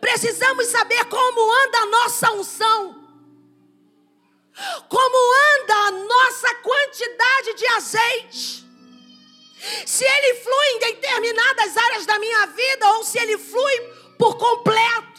precisamos 0.00 0.66
saber 0.66 1.04
como 1.06 1.52
anda 1.64 1.78
a 1.78 1.86
nossa 1.86 2.32
unção. 2.32 3.00
Como 4.88 5.34
anda 5.60 5.74
a 5.74 5.90
nossa 5.92 6.54
quantidade 6.56 7.54
de 7.54 7.66
azeite 7.68 8.70
se 9.86 10.04
ele 10.04 10.34
flui 10.40 10.66
em 10.68 10.78
determinadas 10.78 11.76
áreas 11.76 12.06
da 12.06 12.18
minha 12.18 12.46
vida 12.46 12.92
ou 12.94 13.04
se 13.04 13.18
ele 13.18 13.36
flui 13.36 13.80
por 14.18 14.36
completo. 14.36 15.09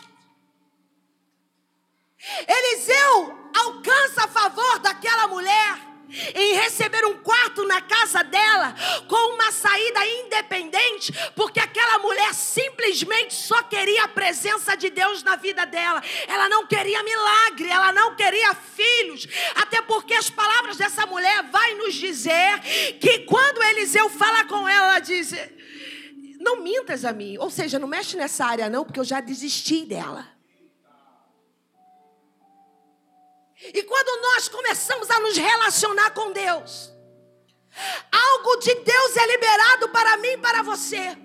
Na 7.71 7.81
casa 7.81 8.21
dela 8.23 8.75
com 9.07 9.33
uma 9.33 9.49
saída 9.51 10.05
independente, 10.05 11.13
porque 11.35 11.59
aquela 11.59 11.99
mulher 11.99 12.33
simplesmente 12.33 13.33
só 13.33 13.63
queria 13.63 14.03
a 14.03 14.09
presença 14.09 14.75
de 14.75 14.89
Deus 14.89 15.23
na 15.23 15.37
vida 15.37 15.65
dela. 15.65 16.03
Ela 16.27 16.49
não 16.49 16.67
queria 16.67 17.01
milagre, 17.01 17.69
ela 17.69 17.93
não 17.93 18.15
queria 18.15 18.53
filhos, 18.53 19.25
até 19.55 19.81
porque 19.81 20.13
as 20.13 20.29
palavras 20.29 20.75
dessa 20.75 21.05
mulher 21.05 21.43
vai 21.43 21.73
nos 21.75 21.93
dizer 21.93 22.59
que 22.99 23.19
quando 23.19 23.63
Eliseu 23.63 24.09
fala 24.09 24.43
com 24.43 24.67
ela, 24.67 24.87
ela 24.91 24.99
diz: 24.99 25.31
"Não 26.39 26.61
mintas 26.61 27.05
a 27.05 27.13
mim", 27.13 27.37
ou 27.37 27.49
seja, 27.49 27.79
não 27.79 27.87
mexe 27.87 28.17
nessa 28.17 28.45
área 28.45 28.69
não, 28.69 28.83
porque 28.83 28.99
eu 28.99 29.05
já 29.05 29.21
desisti 29.21 29.85
dela. 29.85 30.27
E 33.63 33.83
quando 33.83 34.21
nós 34.23 34.49
começamos 34.49 35.09
a 35.11 35.19
nos 35.19 35.37
relacionar 35.37 36.09
com 36.11 36.31
Deus, 36.31 36.90
algo 38.11 38.57
de 38.57 38.73
Deus 38.75 39.17
é 39.17 39.27
liberado 39.27 39.89
para 39.89 40.17
mim 40.17 40.29
e 40.29 40.38
para 40.38 40.61
você. 40.61 41.17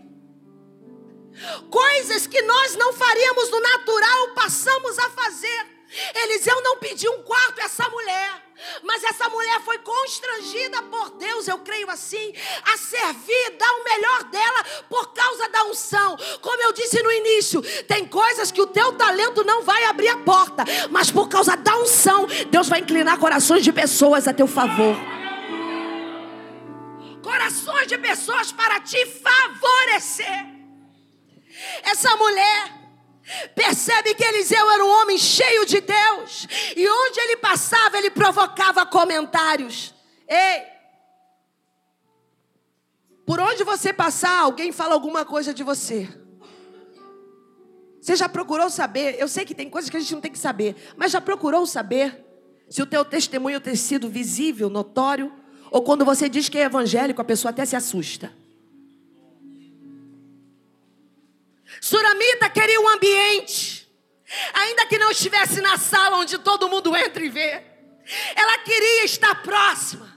Coisas 1.70 2.26
que 2.26 2.40
nós 2.42 2.76
não 2.76 2.92
faríamos 2.92 3.50
no 3.50 3.60
natural, 3.60 4.28
passamos 4.34 4.98
a 4.98 5.10
fazer. 5.10 5.66
Eliseu 6.14 6.60
não 6.62 6.78
pediu 6.78 7.12
um 7.12 7.22
quarto 7.22 7.60
a 7.60 7.64
essa 7.64 7.88
mulher. 7.88 8.46
Mas 8.82 9.04
essa 9.04 9.28
mulher 9.28 9.60
foi 9.60 9.78
constrangida 9.78 10.82
por 10.84 11.10
Deus, 11.10 11.46
eu 11.46 11.58
creio 11.58 11.90
assim, 11.90 12.32
a 12.64 12.76
servir, 12.78 13.50
dar 13.58 13.70
o 13.70 13.84
melhor 13.84 14.24
dela 14.24 14.64
por 14.88 15.12
causa 15.12 15.48
da 15.50 15.64
unção. 15.64 16.16
Como 16.40 16.62
eu 16.62 16.72
disse 16.72 17.02
no 17.02 17.12
início, 17.12 17.60
tem 17.84 18.06
coisas 18.06 18.50
que 18.50 18.60
o 18.60 18.66
teu 18.66 18.92
talento 18.94 19.44
não 19.44 19.62
vai 19.62 19.84
abrir 19.84 20.08
a 20.08 20.16
porta, 20.16 20.64
mas 20.90 21.10
por 21.10 21.28
causa 21.28 21.54
da 21.54 21.76
unção, 21.76 22.26
Deus 22.50 22.68
vai 22.68 22.80
inclinar 22.80 23.18
corações 23.18 23.62
de 23.62 23.72
pessoas 23.72 24.26
a 24.26 24.32
teu 24.32 24.46
favor. 24.46 24.96
Corações 27.28 27.86
de 27.88 27.98
pessoas 27.98 28.52
para 28.52 28.78
te 28.80 29.04
favorecer. 29.06 30.46
Essa 31.82 32.16
mulher 32.16 32.86
Percebe 33.56 34.14
que 34.14 34.22
Eliseu 34.22 34.70
era 34.70 34.84
um 34.84 35.02
homem 35.02 35.18
cheio 35.18 35.66
de 35.66 35.80
Deus. 35.80 36.46
E 36.76 36.88
onde 36.88 37.18
ele 37.18 37.36
passava, 37.38 37.98
ele 37.98 38.08
provocava 38.08 38.86
comentários. 38.86 39.92
Ei! 40.28 40.62
Por 43.26 43.40
onde 43.40 43.64
você 43.64 43.92
passar, 43.92 44.42
alguém 44.42 44.70
fala 44.70 44.94
alguma 44.94 45.24
coisa 45.24 45.52
de 45.52 45.64
você. 45.64 46.08
Você 48.00 48.14
já 48.14 48.28
procurou 48.28 48.70
saber? 48.70 49.16
Eu 49.18 49.26
sei 49.26 49.44
que 49.44 49.56
tem 49.56 49.68
coisas 49.68 49.90
que 49.90 49.96
a 49.96 50.00
gente 50.00 50.14
não 50.14 50.20
tem 50.20 50.30
que 50.30 50.38
saber, 50.38 50.76
mas 50.96 51.10
já 51.10 51.20
procurou 51.20 51.66
saber 51.66 52.24
se 52.70 52.80
o 52.80 52.86
teu 52.86 53.04
testemunho 53.04 53.60
tem 53.60 53.74
sido 53.74 54.08
visível, 54.08 54.70
notório, 54.70 55.32
ou 55.70 55.82
quando 55.82 56.04
você 56.04 56.28
diz 56.28 56.48
que 56.48 56.58
é 56.58 56.62
evangélico, 56.62 57.20
a 57.20 57.24
pessoa 57.24 57.50
até 57.50 57.64
se 57.64 57.76
assusta. 57.76 58.32
Suramita 61.80 62.48
queria 62.50 62.80
um 62.80 62.88
ambiente, 62.88 63.88
ainda 64.54 64.86
que 64.86 64.98
não 64.98 65.10
estivesse 65.10 65.60
na 65.60 65.76
sala 65.78 66.16
onde 66.16 66.38
todo 66.38 66.68
mundo 66.68 66.96
entra 66.96 67.24
e 67.24 67.28
vê. 67.28 67.62
Ela 68.34 68.58
queria 68.58 69.04
estar 69.04 69.42
próxima. 69.42 70.16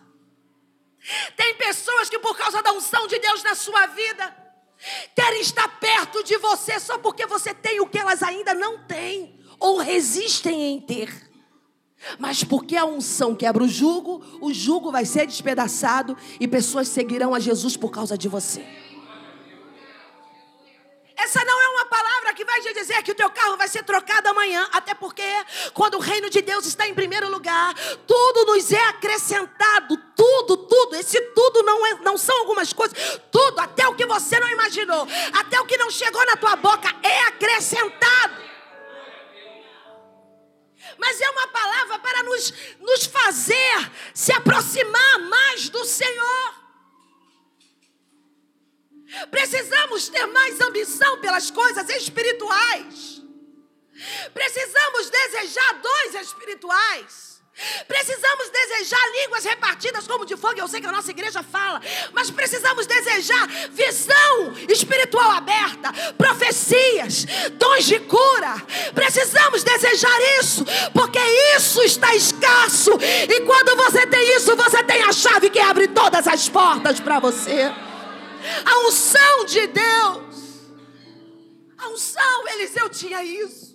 Tem 1.36 1.56
pessoas 1.56 2.10
que, 2.10 2.20
por 2.20 2.38
causa 2.38 2.62
da 2.62 2.72
unção 2.72 3.08
de 3.08 3.18
Deus 3.20 3.44
na 3.44 3.56
sua 3.56 3.88
vida, 3.88 4.36
querem 5.16 5.42
estar 5.42 5.68
perto 5.80 6.24
de 6.24 6.38
você 6.38 6.80
só 6.80 6.98
porque 7.00 7.26
você 7.26 7.54
tem 7.54 7.80
o 7.80 7.88
que 7.88 7.98
elas 7.98 8.22
ainda 8.22 8.54
não 8.54 8.86
têm 8.86 9.40
ou 9.60 9.78
resistem 9.78 10.74
em 10.74 10.80
ter. 10.80 11.29
Mas 12.18 12.44
porque 12.44 12.76
a 12.76 12.86
unção 12.86 13.36
quebra 13.36 13.64
o 13.64 13.68
jugo, 13.68 14.24
o 14.42 14.54
jugo 14.54 14.92
vai 14.92 15.06
ser 15.06 15.26
despedaçado 15.26 16.18
e 16.40 16.48
pessoas 16.48 16.88
seguirão 16.88 17.34
a 17.34 17.40
Jesus 17.40 17.76
por 17.76 17.92
causa 17.92 18.18
de 18.18 18.28
você. 18.28 18.66
Essa 21.22 21.44
não 21.44 21.62
é 21.62 21.68
uma 21.68 21.86
palavra 21.86 22.34
que 22.34 22.46
vai 22.46 22.62
te 22.62 22.74
dizer 22.74 23.04
que 23.04 23.12
o 23.12 23.16
teu 23.16 23.30
carro 23.30 23.58
vai 23.58 23.68
ser 23.68 23.84
trocado 23.84 24.30
amanhã, 24.30 24.68
até 24.72 24.94
porque 24.94 25.22
quando 25.74 25.96
o 25.96 26.00
reino 26.00 26.30
de 26.30 26.42
Deus 26.42 26.66
está 26.66 26.88
em 26.88 26.94
primeiro 26.94 27.30
lugar, 27.30 27.76
tudo 28.08 28.46
nos 28.46 28.72
é 28.72 28.82
acrescentado, 28.86 29.98
tudo, 30.16 30.56
tudo. 30.56 30.96
Esse 30.96 31.20
tudo 31.36 31.62
não, 31.62 31.86
é, 31.86 31.96
não 31.96 32.18
são 32.18 32.38
algumas 32.40 32.72
coisas, 32.72 32.98
tudo, 33.30 33.60
até 33.60 33.86
o 33.90 33.96
que 33.96 34.06
você 34.06 34.40
não 34.40 34.50
imaginou, 34.50 35.06
até 35.34 35.60
o 35.60 35.66
que 35.66 35.76
não 35.76 35.92
chegou 35.92 36.26
na 36.26 36.38
tua 36.38 36.56
boca 36.56 36.96
é 37.04 37.24
acrescentado. 37.24 38.39
Mas 41.00 41.20
é 41.22 41.30
uma 41.30 41.48
palavra 41.48 42.00
para 42.00 42.24
nos, 42.24 42.54
nos 42.80 43.06
fazer 43.06 43.92
se 44.14 44.32
aproximar 44.34 45.20
mais 45.20 45.70
do 45.70 45.86
Senhor. 45.86 46.60
Precisamos 49.32 50.10
ter 50.10 50.26
mais 50.28 50.60
ambição 50.62 51.20
pelas 51.20 51.50
coisas 51.50 51.90
espirituais. 51.90 53.24
Precisamos 54.34 55.10
desejar 55.10 55.74
dons 55.82 56.16
espirituais. 56.16 57.39
Precisamos 57.88 58.50
desejar 58.50 59.12
línguas 59.22 59.44
repartidas 59.44 60.08
como 60.08 60.26
de 60.26 60.38
fogo, 60.38 60.58
eu 60.58 60.68
sei 60.68 60.80
que 60.80 60.88
a 60.88 60.92
nossa 60.92 61.12
igreja 61.12 61.44
fala, 61.44 61.82
mas 62.14 62.32
precisamos 62.32 62.86
desejar 62.86 63.48
visão 63.72 64.54
espiritual 64.70 65.32
aberta, 65.32 65.92
profecias, 66.18 67.26
dons 67.54 67.86
de 67.86 68.00
cura. 68.00 68.56
Precisamos 68.96 69.64
desejar 69.64 70.22
isso, 70.40 70.64
porque 70.94 71.20
isso 71.58 71.82
está 71.82 72.16
escasso, 72.16 72.92
e 73.02 73.42
quando 73.42 73.76
você 73.76 74.08
tem 74.08 74.36
isso, 74.36 74.56
você 74.56 74.82
tem 74.84 75.04
a 75.04 75.12
chave 75.12 75.50
que 75.50 75.60
abre 75.60 75.88
todas 75.90 76.28
as 76.28 76.48
portas 76.48 77.00
para 77.00 77.20
você. 77.20 77.74
A 78.66 78.88
unção 78.88 79.46
de 79.46 79.68
Deus. 79.68 80.30
A 81.78 81.90
unção, 81.90 82.48
Eliseu 82.48 82.90
tinha 82.90 83.22
isso. 83.24 83.69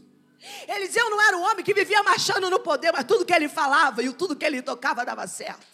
Eliseu 0.68 1.08
não 1.10 1.20
era 1.20 1.36
um 1.36 1.42
homem 1.42 1.64
que 1.64 1.72
vivia 1.72 2.02
marchando 2.02 2.50
no 2.50 2.60
poder, 2.60 2.92
mas 2.92 3.04
tudo 3.04 3.24
que 3.24 3.32
ele 3.32 3.48
falava 3.48 4.02
e 4.02 4.12
tudo 4.12 4.36
que 4.36 4.44
ele 4.44 4.62
tocava 4.62 5.04
dava 5.04 5.26
certo. 5.26 5.66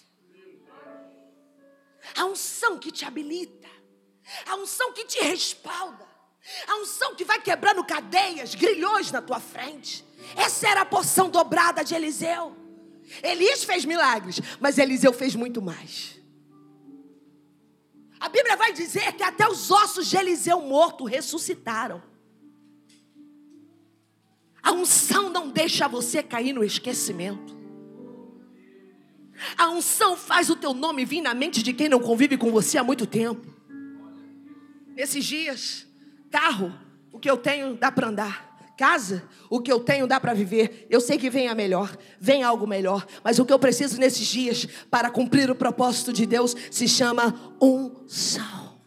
A 2.17 2.25
unção 2.25 2.79
que 2.79 2.91
te 2.91 3.05
habilita, 3.05 3.69
a 4.47 4.57
unção 4.57 4.93
que 4.93 5.05
te 5.05 5.21
respalda, 5.23 6.07
a 6.67 6.77
unção 6.77 7.15
que 7.15 7.25
vai 7.25 7.41
quebrando 7.41 7.85
cadeias, 7.85 8.55
grilhões 8.55 9.11
na 9.11 9.21
tua 9.21 9.41
frente. 9.41 10.05
Essa 10.37 10.69
era 10.69 10.83
a 10.83 10.87
porção 10.87 11.29
dobrada 11.29 11.85
de 11.85 11.95
Eliseu. 11.95 12.57
Elias 13.23 13.65
fez 13.65 13.85
milagres, 13.85 14.41
mas 14.61 14.79
Eliseu 14.79 15.13
fez 15.13 15.35
muito 15.35 15.61
mais. 15.61 16.21
A 18.21 18.29
Bíblia 18.29 18.57
vai 18.57 18.73
dizer 18.73 19.13
que 19.15 19.23
até 19.23 19.49
os 19.49 19.71
ossos 19.71 20.09
de 20.09 20.17
Eliseu 20.17 20.61
morto 20.61 21.05
ressuscitaram. 21.05 22.10
A 24.63 24.73
unção 24.73 25.31
não 25.31 25.49
deixa 25.49 25.89
você 25.89 26.23
cair 26.23 26.53
no 26.53 26.63
esquecimento. 26.65 27.59
A 29.57 29.71
unção 29.71 30.17
faz 30.17 30.51
o 30.51 30.57
teu 30.57 30.75
nome 30.75 31.05
vir 31.05 31.23
na 31.23 31.35
mente 31.35 31.63
de 31.63 31.73
quem 31.73 31.89
não 31.89 32.01
convive 32.01 32.37
com 32.37 32.51
você 32.51 32.77
há 32.79 32.85
muito 32.85 33.07
tempo. 33.07 33.47
Esses 34.97 35.25
dias, 35.25 35.87
carro, 36.31 36.75
o 37.11 37.19
que 37.19 37.31
eu 37.31 37.37
tenho 37.37 37.75
dá 37.75 37.91
para 37.91 38.09
andar. 38.09 38.51
Casa, 38.77 39.23
o 39.51 39.61
que 39.61 39.71
eu 39.71 39.81
tenho 39.81 40.07
dá 40.07 40.19
para 40.19 40.33
viver. 40.33 40.87
Eu 40.89 41.01
sei 41.01 41.19
que 41.19 41.29
vem 41.29 41.49
a 41.49 41.55
melhor, 41.55 41.95
vem 42.19 42.43
algo 42.43 42.67
melhor. 42.67 43.07
Mas 43.23 43.39
o 43.39 43.45
que 43.45 43.53
eu 43.53 43.59
preciso 43.59 43.99
nesses 43.99 44.27
dias 44.27 44.67
para 44.91 45.11
cumprir 45.11 45.51
o 45.51 45.55
propósito 45.55 46.13
de 46.13 46.25
Deus 46.25 46.57
se 46.71 46.89
chama 46.89 47.55
unção. 47.61 48.79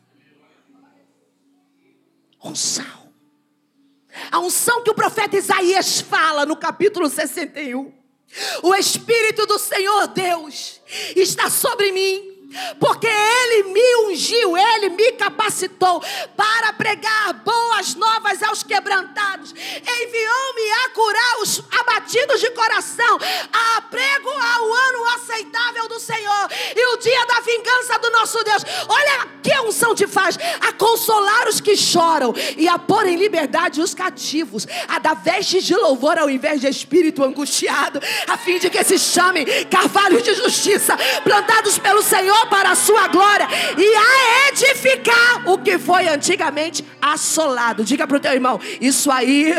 Unção. 2.43 3.02
A 4.31 4.39
unção 4.39 4.83
que 4.83 4.91
o 4.91 4.95
profeta 4.95 5.37
Isaías 5.37 6.01
fala 6.01 6.45
no 6.45 6.55
capítulo 6.55 7.09
61. 7.09 7.93
O 8.63 8.73
Espírito 8.75 9.45
do 9.45 9.59
Senhor 9.59 10.07
Deus 10.07 10.81
está 11.15 11.49
sobre 11.49 11.91
mim 11.91 12.33
porque 12.79 13.07
Ele 13.07 13.63
me 13.63 13.95
ungiu, 14.07 14.55
Ele 14.57 14.89
me 14.89 15.11
capacitou 15.13 16.01
para 16.35 16.73
pregar 16.73 17.33
boas 17.43 17.95
novas 17.95 18.43
aos 18.43 18.63
quebrantados, 18.63 19.53
enviou-me 19.53 20.71
a 20.85 20.89
curar 20.89 21.41
os 21.41 21.63
abatidos 21.71 22.39
de 22.39 22.51
coração, 22.51 23.19
a 23.51 23.81
prego 23.81 24.29
ao 24.29 24.73
ano 24.73 25.05
aceitável 25.15 25.87
do 25.87 25.99
Senhor 25.99 26.49
e 26.75 26.87
o 26.93 26.97
dia 26.97 27.25
da 27.25 27.39
vingança 27.41 27.99
do 27.99 28.11
nosso 28.11 28.43
Deus. 28.43 28.63
Olha 28.87 29.27
que 29.41 29.53
unção 29.61 29.95
te 29.95 30.07
faz: 30.07 30.37
a 30.61 30.72
consolar 31.03 31.49
os 31.49 31.59
que 31.59 31.75
choram 31.75 32.33
e 32.55 32.67
a 32.67 32.79
pôr 32.79 33.05
em 33.05 33.17
liberdade 33.17 33.81
os 33.81 33.93
cativos, 33.93 34.65
a 34.87 34.99
dar 34.99 35.15
vestes 35.15 35.65
de 35.65 35.75
louvor 35.75 36.17
ao 36.17 36.29
invés 36.29 36.61
de 36.61 36.67
espírito 36.67 37.23
angustiado, 37.23 37.99
a 38.27 38.37
fim 38.37 38.57
de 38.57 38.69
que 38.69 38.81
se 38.83 38.97
chamem 38.97 39.45
carvalhos 39.69 40.23
de 40.23 40.33
justiça, 40.33 40.97
plantados 41.23 41.77
pelo 41.77 42.01
Senhor 42.01 42.47
para 42.47 42.71
a 42.71 42.75
sua 42.75 43.07
glória 43.09 43.47
e 43.77 43.95
a 43.95 44.49
edificar 44.49 45.49
o 45.49 45.57
que 45.57 45.77
foi 45.77 46.07
antigamente 46.07 46.85
assolado. 47.01 47.83
Diga 47.83 48.07
para 48.07 48.17
o 48.17 48.19
teu 48.19 48.31
irmão: 48.31 48.59
isso 48.79 49.11
aí 49.11 49.53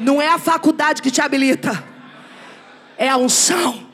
não 0.00 0.20
é 0.20 0.28
a 0.28 0.38
faculdade 0.38 1.00
que 1.00 1.10
te 1.10 1.20
habilita, 1.20 1.82
é 2.98 3.08
a 3.08 3.16
unção. 3.16 3.91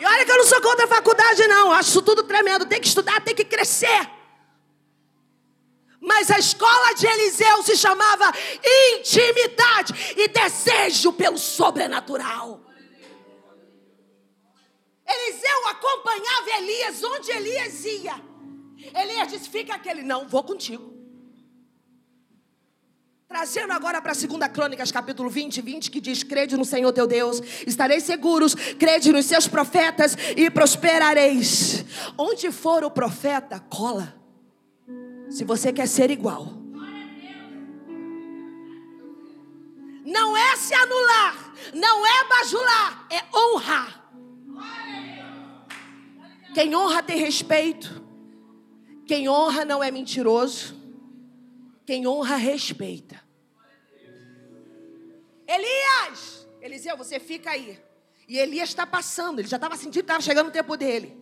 E 0.00 0.06
olha 0.06 0.24
que 0.24 0.32
eu 0.32 0.38
não 0.38 0.46
sou 0.46 0.62
contra 0.62 0.86
a 0.86 0.88
faculdade, 0.88 1.46
não. 1.46 1.70
Acho 1.72 1.90
isso 1.90 2.02
tudo 2.02 2.22
tremendo. 2.22 2.64
Tem 2.64 2.80
que 2.80 2.86
estudar, 2.86 3.20
tem 3.20 3.34
que 3.34 3.44
crescer. 3.44 4.10
Mas 6.00 6.30
a 6.30 6.38
escola 6.38 6.94
de 6.94 7.06
Eliseu 7.06 7.62
se 7.62 7.76
chamava 7.76 8.32
intimidade 8.96 9.92
e 10.16 10.26
desejo 10.28 11.12
pelo 11.12 11.36
sobrenatural. 11.36 12.62
Eliseu 15.06 15.66
acompanhava 15.68 16.50
Elias 16.56 17.04
onde 17.04 17.30
Elias 17.30 17.84
ia. 17.84 18.14
Elias 18.94 19.28
disse: 19.28 19.50
Fica 19.50 19.74
aquele, 19.74 20.02
não, 20.02 20.26
vou 20.26 20.42
contigo. 20.42 20.99
Trazendo 23.30 23.72
agora 23.72 24.02
para 24.02 24.12
2 24.12 24.26
Crônicas, 24.52 24.90
capítulo 24.90 25.30
20, 25.30 25.62
20, 25.62 25.88
que 25.92 26.00
diz: 26.00 26.24
Crede 26.24 26.56
no 26.56 26.64
Senhor 26.64 26.92
teu 26.92 27.06
Deus, 27.06 27.40
estareis 27.64 28.02
seguros, 28.02 28.56
crede 28.76 29.12
nos 29.12 29.24
seus 29.24 29.46
profetas 29.46 30.16
e 30.36 30.50
prosperareis. 30.50 31.84
Onde 32.18 32.50
for 32.50 32.82
o 32.82 32.90
profeta, 32.90 33.60
cola. 33.60 34.12
Se 35.28 35.44
você 35.44 35.72
quer 35.72 35.86
ser 35.86 36.10
igual. 36.10 36.54
Não 40.04 40.36
é 40.36 40.56
se 40.56 40.74
anular, 40.74 41.54
não 41.72 42.04
é 42.04 42.28
bajular, 42.28 43.06
é 43.10 43.22
honrar. 43.32 44.10
Quem 46.52 46.74
honra 46.74 47.00
tem 47.00 47.18
respeito. 47.18 48.02
Quem 49.06 49.28
honra 49.28 49.64
não 49.64 49.84
é 49.84 49.88
mentiroso. 49.92 50.79
Quem 51.90 52.06
honra 52.06 52.36
respeita. 52.36 53.20
Elias, 55.44 56.46
Eliseu, 56.62 56.96
você 56.96 57.18
fica 57.18 57.50
aí. 57.50 57.80
E 58.28 58.38
Elias 58.38 58.68
está 58.68 58.86
passando, 58.86 59.40
ele 59.40 59.48
já 59.48 59.56
estava 59.56 59.76
sentindo 59.76 59.94
que 59.94 59.98
estava 60.02 60.20
chegando 60.20 60.50
o 60.50 60.52
tempo 60.52 60.76
dele. 60.76 61.18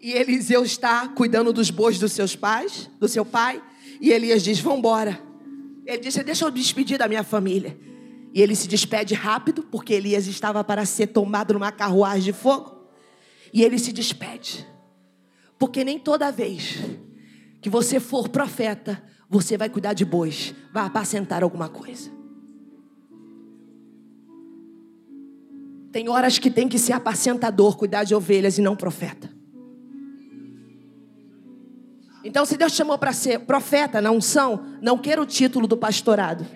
E 0.00 0.10
Eliseu 0.10 0.64
está 0.64 1.06
cuidando 1.06 1.52
dos 1.52 1.70
bois 1.70 2.00
dos 2.00 2.10
seus 2.10 2.34
pais, 2.34 2.90
do 2.98 3.06
seu 3.06 3.24
pai. 3.24 3.62
E 4.00 4.10
Elias 4.10 4.42
diz: 4.42 4.58
Vambora. 4.58 5.22
Ele 5.86 5.98
disse: 5.98 6.20
Deixa 6.24 6.46
eu 6.46 6.50
despedir 6.50 6.98
da 6.98 7.06
minha 7.06 7.22
família. 7.22 7.78
E 8.34 8.42
ele 8.42 8.56
se 8.56 8.66
despede 8.66 9.14
rápido, 9.14 9.62
porque 9.62 9.94
Elias 9.94 10.26
estava 10.26 10.64
para 10.64 10.84
ser 10.84 11.06
tomado 11.06 11.54
numa 11.54 11.70
carruagem 11.70 12.24
de 12.24 12.32
fogo. 12.32 12.88
E 13.52 13.62
ele 13.62 13.78
se 13.78 13.92
despede. 13.92 14.66
Porque 15.60 15.84
nem 15.84 15.96
toda 15.96 16.32
vez 16.32 16.78
que 17.60 17.70
você 17.70 18.00
for 18.00 18.28
profeta, 18.28 19.00
você 19.32 19.56
vai 19.56 19.70
cuidar 19.70 19.94
de 19.94 20.04
bois, 20.04 20.54
vai 20.70 20.84
apacentar 20.84 21.42
alguma 21.42 21.66
coisa. 21.66 22.10
Tem 25.90 26.06
horas 26.06 26.38
que 26.38 26.50
tem 26.50 26.68
que 26.68 26.78
ser 26.78 26.92
apacentador, 26.92 27.78
cuidar 27.78 28.04
de 28.04 28.14
ovelhas 28.14 28.58
e 28.58 28.60
não 28.60 28.76
profeta. 28.76 29.30
Então, 32.22 32.44
se 32.44 32.58
Deus 32.58 32.74
chamou 32.74 32.98
para 32.98 33.14
ser 33.14 33.40
profeta 33.40 34.02
na 34.02 34.10
unção, 34.10 34.66
não 34.82 34.98
queira 34.98 35.22
o 35.22 35.24
título 35.24 35.66
do 35.66 35.78
pastorado. 35.78 36.46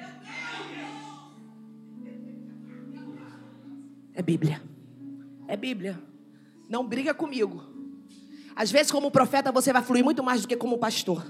É 4.12 4.20
Bíblia. 4.20 4.62
É 5.48 5.56
Bíblia. 5.56 5.98
Não 6.68 6.86
briga 6.86 7.14
comigo. 7.14 7.64
Às 8.54 8.70
vezes, 8.70 8.92
como 8.92 9.10
profeta, 9.10 9.50
você 9.50 9.72
vai 9.72 9.82
fluir 9.82 10.04
muito 10.04 10.22
mais 10.22 10.42
do 10.42 10.48
que 10.48 10.56
como 10.56 10.76
pastor. 10.76 11.24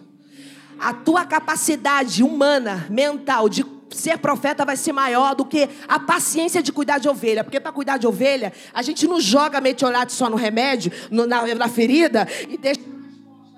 A 0.79 0.93
tua 0.93 1.25
capacidade 1.25 2.23
humana, 2.23 2.87
mental, 2.91 3.49
de 3.49 3.65
ser 3.91 4.19
profeta 4.19 4.65
vai 4.65 4.77
ser 4.77 4.93
maior 4.93 5.35
do 5.35 5.45
que 5.45 5.69
a 5.89 5.99
paciência 5.99 6.63
de 6.63 6.73
cuidar 6.73 6.99
de 6.99 7.09
ovelha. 7.09 7.43
Porque 7.43 7.61
para 7.61 7.73
cuidar 7.73 7.97
de 7.97 8.07
ovelha, 8.07 8.53
a 8.75 8.83
gente 8.83 9.07
não 9.07 9.21
joga 9.21 9.61
metiolate 9.61 10.13
só 10.13 10.29
no 10.29 10.37
remédio, 10.37 10.93
no, 11.11 11.27
na, 11.27 11.55
na 11.55 11.69
ferida 11.69 12.27
e 12.49 12.57
deixa. 12.57 12.81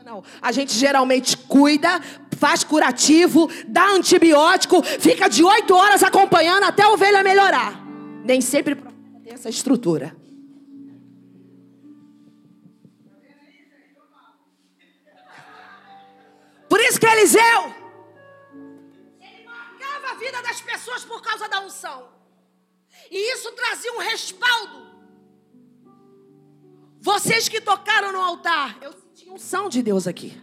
Não. 0.04 0.22
A 0.40 0.52
gente 0.52 0.72
geralmente 0.72 1.36
cuida, 1.36 2.00
faz 2.38 2.64
curativo, 2.64 3.50
dá 3.66 3.90
antibiótico, 3.90 4.82
fica 4.82 5.28
de 5.28 5.44
oito 5.44 5.74
horas 5.74 6.02
acompanhando 6.02 6.64
até 6.64 6.82
a 6.82 6.90
ovelha 6.90 7.22
melhorar. 7.22 7.84
Nem 8.24 8.40
sempre 8.40 8.74
tem 9.22 9.34
essa 9.34 9.50
estrutura. 9.50 10.17
Por 16.68 16.80
isso 16.80 17.00
que 17.00 17.06
Eliseu, 17.06 17.74
ele 19.20 19.44
marcava 19.44 20.10
a 20.10 20.14
vida 20.14 20.42
das 20.42 20.60
pessoas 20.60 21.04
por 21.04 21.22
causa 21.22 21.48
da 21.48 21.60
unção. 21.60 22.08
E 23.10 23.32
isso 23.32 23.50
trazia 23.52 23.92
um 23.94 23.98
respaldo. 23.98 24.88
Vocês 27.00 27.48
que 27.48 27.60
tocaram 27.60 28.12
no 28.12 28.20
altar, 28.20 28.76
eu 28.82 28.92
senti 28.92 29.30
unção 29.30 29.68
de 29.68 29.82
Deus 29.82 30.06
aqui. 30.06 30.38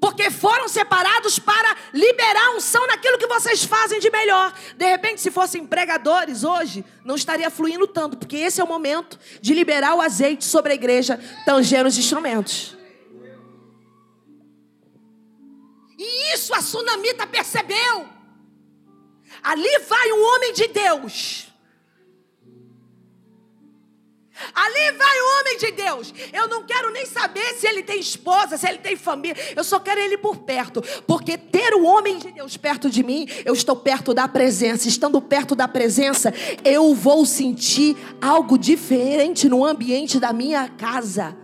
Porque 0.00 0.30
foram 0.30 0.68
separados 0.68 1.38
para 1.38 1.76
liberar 1.92 2.54
unção 2.54 2.86
naquilo 2.86 3.16
que 3.16 3.26
vocês 3.26 3.64
fazem 3.64 3.98
de 3.98 4.10
melhor. 4.10 4.52
De 4.76 4.86
repente, 4.86 5.20
se 5.20 5.30
fossem 5.30 5.66
pregadores 5.66 6.44
hoje, 6.44 6.84
não 7.04 7.14
estaria 7.14 7.50
fluindo 7.50 7.86
tanto, 7.86 8.16
porque 8.16 8.36
esse 8.36 8.60
é 8.60 8.64
o 8.64 8.66
momento 8.66 9.18
de 9.40 9.54
liberar 9.54 9.94
o 9.94 10.02
azeite 10.02 10.44
sobre 10.44 10.72
a 10.72 10.74
igreja, 10.74 11.18
tangendo 11.46 11.88
os 11.88 11.96
instrumentos. 11.96 12.73
Isso 16.44 16.54
a 16.54 16.60
sunamita 16.60 17.26
percebeu. 17.26 18.06
Ali 19.42 19.78
vai 19.88 20.12
um 20.12 20.22
homem 20.22 20.52
de 20.52 20.68
Deus. 20.68 21.46
Ali 24.54 24.92
vai 24.92 25.20
o 25.20 25.38
homem 25.38 25.58
de 25.58 25.70
Deus. 25.72 26.14
Eu 26.32 26.48
não 26.48 26.64
quero 26.64 26.90
nem 26.90 27.06
saber 27.06 27.54
se 27.54 27.66
ele 27.66 27.82
tem 27.82 27.98
esposa, 27.98 28.58
se 28.58 28.68
ele 28.68 28.78
tem 28.78 28.96
família. 28.96 29.36
Eu 29.56 29.64
só 29.64 29.80
quero 29.80 30.00
ele 30.00 30.18
por 30.18 30.38
perto. 30.38 30.82
Porque 31.06 31.38
ter 31.38 31.72
o 31.74 31.84
homem 31.84 32.18
de 32.18 32.30
Deus 32.30 32.56
perto 32.56 32.90
de 32.90 33.02
mim, 33.02 33.26
eu 33.44 33.54
estou 33.54 33.76
perto 33.76 34.12
da 34.12 34.28
presença. 34.28 34.88
Estando 34.88 35.20
perto 35.22 35.54
da 35.54 35.66
presença, 35.66 36.32
eu 36.64 36.94
vou 36.94 37.24
sentir 37.24 37.96
algo 38.20 38.58
diferente 38.58 39.48
no 39.48 39.64
ambiente 39.64 40.20
da 40.20 40.32
minha 40.32 40.68
casa. 40.68 41.43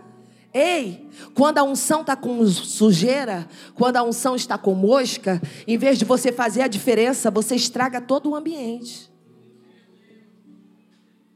Ei, 0.53 1.09
quando 1.33 1.59
a 1.59 1.63
unção 1.63 2.01
está 2.01 2.15
com 2.15 2.45
sujeira, 2.45 3.47
quando 3.73 3.95
a 3.95 4.03
unção 4.03 4.35
está 4.35 4.57
com 4.57 4.73
mosca, 4.73 5.41
em 5.65 5.77
vez 5.77 5.97
de 5.97 6.03
você 6.03 6.31
fazer 6.31 6.61
a 6.61 6.67
diferença, 6.67 7.31
você 7.31 7.55
estraga 7.55 8.01
todo 8.01 8.29
o 8.29 8.35
ambiente. 8.35 9.09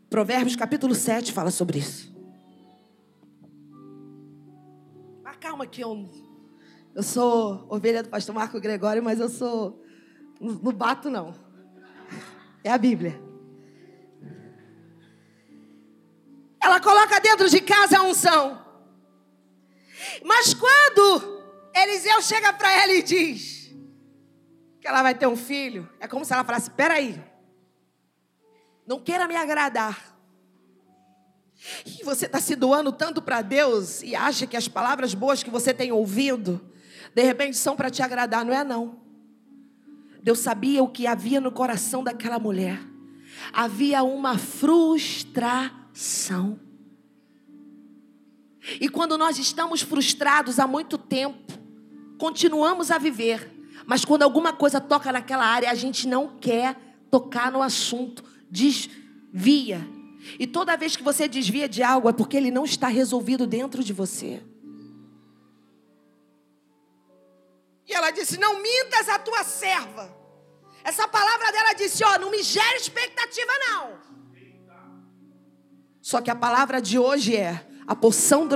Provérbios 0.10 0.56
capítulo 0.56 0.94
7 0.94 1.32
fala 1.32 1.50
sobre 1.50 1.80
isso. 1.80 2.14
Mas 5.24 5.38
calma 5.38 5.66
que 5.66 5.82
eu, 5.82 6.10
eu 6.94 7.04
sou 7.04 7.66
ovelha 7.70 8.04
do 8.04 8.10
pastor 8.10 8.36
Marco 8.36 8.60
Gregório, 8.60 9.02
mas 9.02 9.20
eu 9.20 9.30
sou. 9.30 9.82
Não 10.40 10.74
bato, 10.74 11.10
não. 11.10 11.34
É 12.66 12.72
a 12.72 12.78
Bíblia. 12.78 13.22
Ela 16.62 16.82
coloca 16.82 17.20
dentro 17.22 17.50
de 17.50 17.62
casa 17.62 18.00
a 18.00 18.04
unção. 18.04 18.65
Mas 20.24 20.54
quando 20.54 21.44
Eliseu 21.74 22.22
chega 22.22 22.54
para 22.54 22.72
ela 22.72 22.94
e 22.94 23.04
diz 23.04 23.74
que 24.80 24.88
ela 24.88 25.02
vai 25.02 25.16
ter 25.16 25.28
um 25.28 25.36
filho, 25.36 25.90
é 26.00 26.08
como 26.08 26.24
se 26.24 26.34
ela 26.34 26.44
falasse: 26.44 26.70
peraí, 26.72 27.22
não 28.86 29.00
queira 29.00 29.28
me 29.28 29.36
agradar. 29.36 30.16
E 31.86 32.04
você 32.04 32.26
está 32.26 32.40
se 32.40 32.56
doando 32.56 32.92
tanto 32.92 33.22
para 33.22 33.42
Deus 33.42 34.04
e 34.04 34.16
acha 34.16 34.46
que 34.46 34.58
as 34.58 34.68
palavras 34.68 35.14
boas 35.14 35.42
que 35.42 35.50
você 35.50 35.74
tem 35.74 35.92
ouvido, 35.92 36.62
de 37.14 37.24
repente 37.24 37.58
são 37.58 37.76
para 37.76 37.90
te 37.90 38.04
agradar, 38.04 38.46
não 38.46 38.54
é 38.54 38.64
não. 38.64 39.00
Deus 40.22 40.40
sabia 40.40 40.84
o 40.84 40.90
que 40.90 41.08
havia 41.08 41.40
no 41.40 41.52
coração 41.52 42.04
daquela 42.04 42.40
mulher. 42.40 42.80
Havia 43.54 44.04
uma 44.04 44.38
frustração. 44.38 46.60
E 48.80 48.90
quando 48.90 49.18
nós 49.18 49.38
estamos 49.38 49.82
frustrados 49.82 50.60
há 50.60 50.68
muito 50.68 50.98
tempo, 50.98 51.54
continuamos 52.18 52.90
a 52.92 52.98
viver, 52.98 53.52
mas 53.86 54.04
quando 54.04 54.24
alguma 54.24 54.54
coisa 54.54 54.82
toca 54.82 55.12
naquela 55.12 55.46
área, 55.46 55.70
a 55.70 55.76
gente 55.76 56.08
não 56.08 56.38
quer 56.40 56.76
tocar 57.12 57.52
no 57.52 57.62
assunto, 57.62 58.24
desvia. 58.50 59.88
E 60.40 60.48
toda 60.48 60.76
vez 60.76 60.96
que 60.96 61.04
você 61.04 61.28
desvia 61.28 61.70
de 61.70 61.84
algo 61.84 62.10
é 62.10 62.14
porque 62.14 62.36
ele 62.36 62.50
não 62.50 62.66
está 62.66 62.88
resolvido 62.88 63.46
dentro 63.46 63.84
de 63.84 63.94
você. 63.94 64.42
E 67.88 67.94
ela 67.94 68.10
disse: 68.10 68.40
Não 68.40 68.60
mintas 68.62 69.08
a 69.08 69.20
tua 69.20 69.44
serva. 69.44 70.12
Essa 70.84 71.08
palavra 71.08 71.52
dela 71.52 71.74
disse: 71.74 72.04
Ó, 72.04 72.18
não 72.18 72.32
me 72.32 72.42
gere 72.42 72.78
expectativa, 72.78 73.52
não. 73.70 74.00
Só 76.02 76.22
que 76.22 76.32
a 76.32 76.36
palavra 76.36 76.82
de 76.82 76.98
hoje 76.98 77.36
é: 77.36 77.68
a 77.88 77.96
porção 77.96 78.48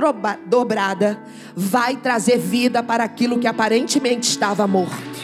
dobrada 0.46 1.22
vai 1.54 1.96
trazer 1.96 2.38
vida 2.38 2.82
para 2.82 3.04
aquilo 3.04 3.38
que 3.38 3.46
aparentemente 3.46 4.28
estava 4.28 4.66
morto. 4.66 5.20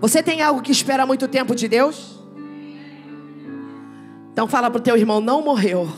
Você 0.00 0.22
tem 0.22 0.42
algo 0.42 0.60
que 0.60 0.70
espera 0.70 1.06
muito 1.06 1.26
tempo 1.26 1.54
de 1.54 1.66
Deus? 1.66 2.20
Então 4.32 4.46
fala 4.46 4.70
para 4.70 4.78
o 4.78 4.82
teu 4.82 4.98
irmão, 4.98 5.18
não 5.18 5.40
morreu. 5.40 5.90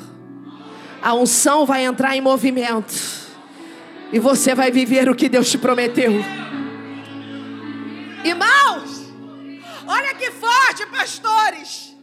A 1.02 1.12
unção 1.14 1.66
vai 1.66 1.84
entrar 1.84 2.16
em 2.16 2.20
movimento. 2.20 2.94
E 4.12 4.18
você 4.20 4.54
vai 4.54 4.70
viver 4.70 5.08
o 5.08 5.14
que 5.14 5.28
Deus 5.28 5.50
te 5.50 5.58
prometeu. 5.58 6.12
Irmãos, 8.24 9.12
olha 9.86 10.14
que 10.14 10.30
forte, 10.30 10.86
pastores. 10.86 11.97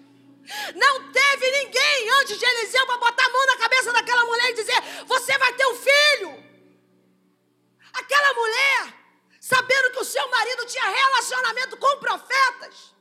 Não 0.76 1.12
teve 1.12 1.52
ninguém 1.52 2.10
antes 2.22 2.38
de 2.38 2.46
Eliseu 2.46 2.86
para 2.86 2.98
botar 2.98 3.26
a 3.26 3.30
mão 3.30 3.46
na 3.48 3.58
cabeça 3.58 3.94
daquela 3.94 4.26
mulher 4.26 4.50
e 4.52 4.54
dizer: 4.54 4.82
Você 5.06 5.38
vai 5.38 5.54
ter 5.54 5.66
um 5.68 5.76
filho. 5.76 6.46
Aquela 7.94 8.34
mulher, 8.34 8.94
sabendo 9.40 9.92
que 9.92 10.00
o 10.00 10.06
seu 10.06 10.28
marido 10.30 10.66
tinha 10.66 10.90
relacionamento 10.90 11.78
com 11.78 11.98
profetas, 11.98 12.94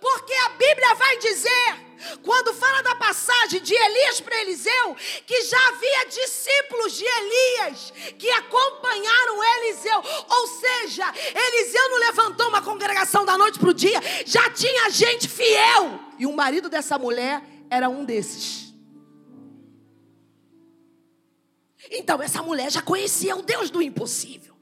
porque 0.00 0.32
a 0.32 0.48
Bíblia 0.50 0.94
vai 0.94 1.16
dizer, 1.18 1.88
quando 2.22 2.54
fala 2.54 2.82
da 2.82 2.94
passagem 2.94 3.60
de 3.60 3.74
Elias 3.74 4.20
para 4.20 4.40
Eliseu, 4.40 4.96
que 5.26 5.42
já 5.42 5.68
havia 5.68 6.06
discípulos 6.06 6.96
de 6.96 7.04
Elias 7.04 7.92
que 8.18 8.30
acompanharam 8.30 9.44
Eliseu. 9.58 10.02
Ou 10.28 10.46
seja, 10.46 11.12
Eliseu 11.34 11.88
não 11.90 11.98
levantou 11.98 12.48
uma 12.48 12.62
congregação 12.62 13.24
da 13.24 13.36
noite 13.36 13.58
para 13.58 13.70
o 13.70 13.74
dia, 13.74 14.00
já 14.24 14.50
tinha 14.50 14.90
gente 14.90 15.28
fiel. 15.28 16.07
E 16.18 16.26
o 16.26 16.34
marido 16.34 16.68
dessa 16.68 16.98
mulher 16.98 17.42
era 17.70 17.88
um 17.88 18.04
desses. 18.04 18.74
Então, 21.90 22.20
essa 22.20 22.42
mulher 22.42 22.70
já 22.70 22.82
conhecia 22.82 23.36
o 23.36 23.42
Deus 23.42 23.70
do 23.70 23.80
impossível. 23.80 24.56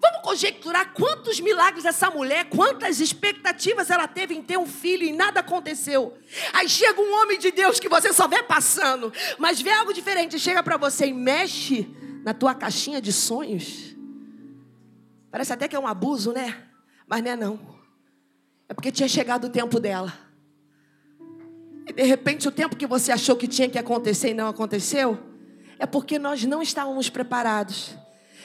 Vamos 0.00 0.20
conjecturar 0.22 0.92
quantos 0.92 1.40
milagres 1.40 1.86
essa 1.86 2.10
mulher, 2.10 2.50
quantas 2.50 3.00
expectativas 3.00 3.88
ela 3.88 4.06
teve 4.06 4.34
em 4.34 4.42
ter 4.42 4.58
um 4.58 4.66
filho 4.66 5.02
e 5.02 5.12
nada 5.12 5.40
aconteceu. 5.40 6.18
Aí 6.52 6.68
chega 6.68 7.00
um 7.00 7.22
homem 7.22 7.38
de 7.38 7.50
Deus 7.50 7.80
que 7.80 7.88
você 7.88 8.12
só 8.12 8.28
vê 8.28 8.42
passando, 8.42 9.10
mas 9.38 9.62
vê 9.62 9.70
algo 9.70 9.94
diferente, 9.94 10.38
chega 10.38 10.62
para 10.62 10.76
você 10.76 11.06
e 11.06 11.12
mexe 11.14 11.88
na 12.22 12.34
tua 12.34 12.54
caixinha 12.54 13.00
de 13.00 13.12
sonhos. 13.12 13.96
Parece 15.30 15.52
até 15.52 15.66
que 15.68 15.74
é 15.74 15.80
um 15.80 15.86
abuso, 15.86 16.32
né? 16.32 16.62
Mas 17.06 17.22
não 17.22 17.30
é 17.30 17.36
não. 17.36 17.73
É 18.68 18.74
porque 18.74 18.90
tinha 18.90 19.08
chegado 19.08 19.46
o 19.46 19.50
tempo 19.50 19.78
dela. 19.78 20.12
E 21.86 21.92
de 21.92 22.02
repente 22.02 22.48
o 22.48 22.52
tempo 22.52 22.76
que 22.76 22.86
você 22.86 23.12
achou 23.12 23.36
que 23.36 23.46
tinha 23.46 23.68
que 23.68 23.78
acontecer 23.78 24.30
e 24.30 24.34
não 24.34 24.48
aconteceu, 24.48 25.18
é 25.78 25.86
porque 25.86 26.18
nós 26.18 26.44
não 26.44 26.62
estávamos 26.62 27.10
preparados. 27.10 27.96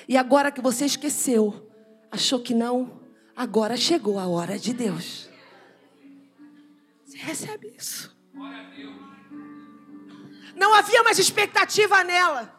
E 0.07 0.17
agora 0.17 0.51
que 0.51 0.61
você 0.61 0.85
esqueceu, 0.85 1.71
achou 2.11 2.39
que 2.39 2.53
não, 2.53 3.01
agora 3.35 3.77
chegou 3.77 4.19
a 4.19 4.27
hora 4.27 4.57
de 4.57 4.73
Deus. 4.73 5.29
Você 7.05 7.17
recebe 7.17 7.73
isso. 7.77 8.17
Não 10.55 10.73
havia 10.75 11.03
mais 11.03 11.17
expectativa 11.17 12.03
nela. 12.03 12.53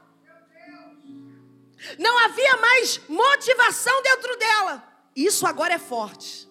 Não 1.99 2.19
havia 2.25 2.57
mais 2.57 3.01
motivação 3.09 4.03
dentro 4.03 4.37
dela. 4.39 4.85
Isso 5.15 5.47
agora 5.47 5.75
é 5.75 5.79
forte. 5.79 6.50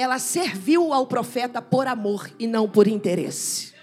Ela 0.00 0.18
serviu 0.18 0.94
ao 0.94 1.06
profeta 1.06 1.60
por 1.60 1.86
amor 1.86 2.34
e 2.38 2.46
não 2.46 2.66
por 2.66 2.88
interesse. 2.88 3.74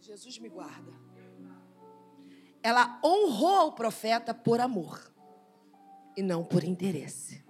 Jesus 0.00 0.38
me 0.38 0.48
guarda. 0.48 0.92
Ela 2.62 3.00
honrou 3.04 3.66
o 3.66 3.72
profeta 3.72 4.32
por 4.32 4.60
amor 4.60 5.12
e 6.16 6.22
não 6.22 6.44
por 6.44 6.62
interesse. 6.62 7.44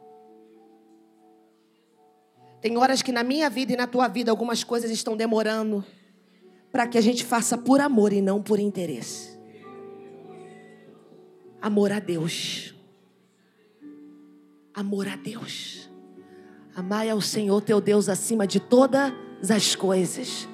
Tem 2.62 2.78
horas 2.78 3.02
que 3.02 3.12
na 3.12 3.22
minha 3.22 3.50
vida 3.50 3.74
e 3.74 3.76
na 3.76 3.86
tua 3.86 4.08
vida 4.08 4.30
algumas 4.30 4.64
coisas 4.64 4.90
estão 4.90 5.14
demorando 5.14 5.84
para 6.72 6.86
que 6.86 6.96
a 6.96 7.02
gente 7.02 7.26
faça 7.26 7.58
por 7.58 7.78
amor 7.78 8.14
e 8.14 8.22
não 8.22 8.42
por 8.42 8.58
interesse. 8.58 9.35
Amor 11.60 11.92
a 11.92 11.98
Deus. 11.98 12.74
Amor 14.74 15.08
a 15.08 15.16
Deus. 15.16 15.90
Amai 16.74 17.08
ao 17.08 17.20
Senhor 17.20 17.60
teu 17.62 17.80
Deus 17.80 18.08
acima 18.08 18.46
de 18.46 18.60
todas 18.60 19.12
as 19.50 19.74
coisas. 19.74 20.46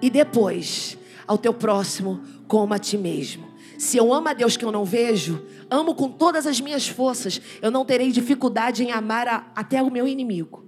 E 0.00 0.08
depois, 0.08 0.96
ao 1.26 1.36
teu 1.36 1.52
próximo 1.52 2.22
como 2.46 2.74
a 2.74 2.78
ti 2.78 2.96
mesmo. 2.96 3.52
Se 3.78 3.96
eu 3.96 4.12
amo 4.14 4.28
a 4.28 4.32
Deus 4.32 4.56
que 4.56 4.64
eu 4.64 4.70
não 4.70 4.84
vejo, 4.84 5.44
amo 5.68 5.94
com 5.94 6.08
todas 6.08 6.46
as 6.46 6.60
minhas 6.60 6.86
forças, 6.86 7.40
eu 7.60 7.70
não 7.70 7.84
terei 7.84 8.12
dificuldade 8.12 8.84
em 8.84 8.92
amar 8.92 9.26
a, 9.26 9.52
até 9.54 9.82
o 9.82 9.90
meu 9.90 10.06
inimigo. 10.06 10.64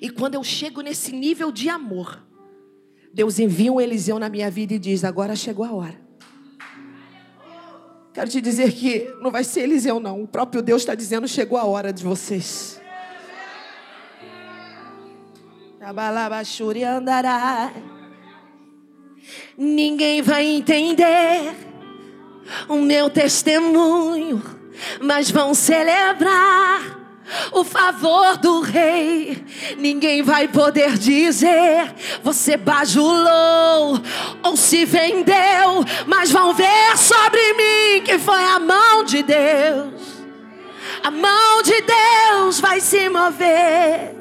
E 0.00 0.08
quando 0.08 0.34
eu 0.34 0.44
chego 0.44 0.80
nesse 0.80 1.12
nível 1.12 1.50
de 1.50 1.68
amor, 1.68 2.24
Deus 3.12 3.38
envia 3.38 3.72
um 3.72 3.80
Eliseu 3.80 4.18
na 4.18 4.28
minha 4.28 4.50
vida 4.50 4.74
e 4.74 4.78
diz: 4.78 5.04
Agora 5.04 5.34
chegou 5.34 5.64
a 5.64 5.72
hora. 5.72 6.00
Quero 8.12 8.28
te 8.28 8.40
dizer 8.40 8.72
que 8.72 9.14
não 9.20 9.30
vai 9.30 9.44
ser 9.44 9.62
Eliseu, 9.62 9.98
não. 9.98 10.22
O 10.22 10.28
próprio 10.28 10.62
Deus 10.62 10.82
está 10.82 10.94
dizendo: 10.94 11.26
Chegou 11.26 11.58
a 11.58 11.64
hora 11.64 11.92
de 11.92 12.02
vocês. 12.04 12.80
Andará. 16.96 17.72
Ninguém 19.56 20.22
vai 20.22 20.44
entender 20.44 21.54
o 22.68 22.76
meu 22.76 23.08
testemunho 23.08 24.62
mas 25.00 25.30
vão 25.30 25.54
celebrar 25.54 27.01
o 27.52 27.64
favor 27.64 28.36
do 28.38 28.60
rei. 28.60 29.44
Ninguém 29.78 30.22
vai 30.22 30.48
poder 30.48 30.98
dizer 30.98 31.94
você 32.22 32.56
bajulou 32.56 34.00
ou 34.42 34.56
se 34.56 34.84
vendeu, 34.84 35.84
mas 36.06 36.30
vão 36.30 36.54
ver 36.54 36.96
sobre 36.96 37.40
mim 37.54 38.02
que 38.04 38.18
foi 38.18 38.44
a 38.44 38.58
mão 38.58 39.04
de 39.04 39.22
Deus. 39.22 40.22
A 41.02 41.10
mão 41.10 41.62
de 41.62 41.82
Deus 41.82 42.60
vai 42.60 42.80
se 42.80 43.08
mover. 43.08 44.14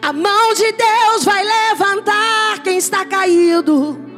A 0.00 0.12
mão 0.12 0.54
de 0.54 0.72
Deus 0.72 1.24
vai 1.24 1.44
levantar 1.44 2.60
quem 2.62 2.78
está 2.78 3.04
caído. 3.04 4.15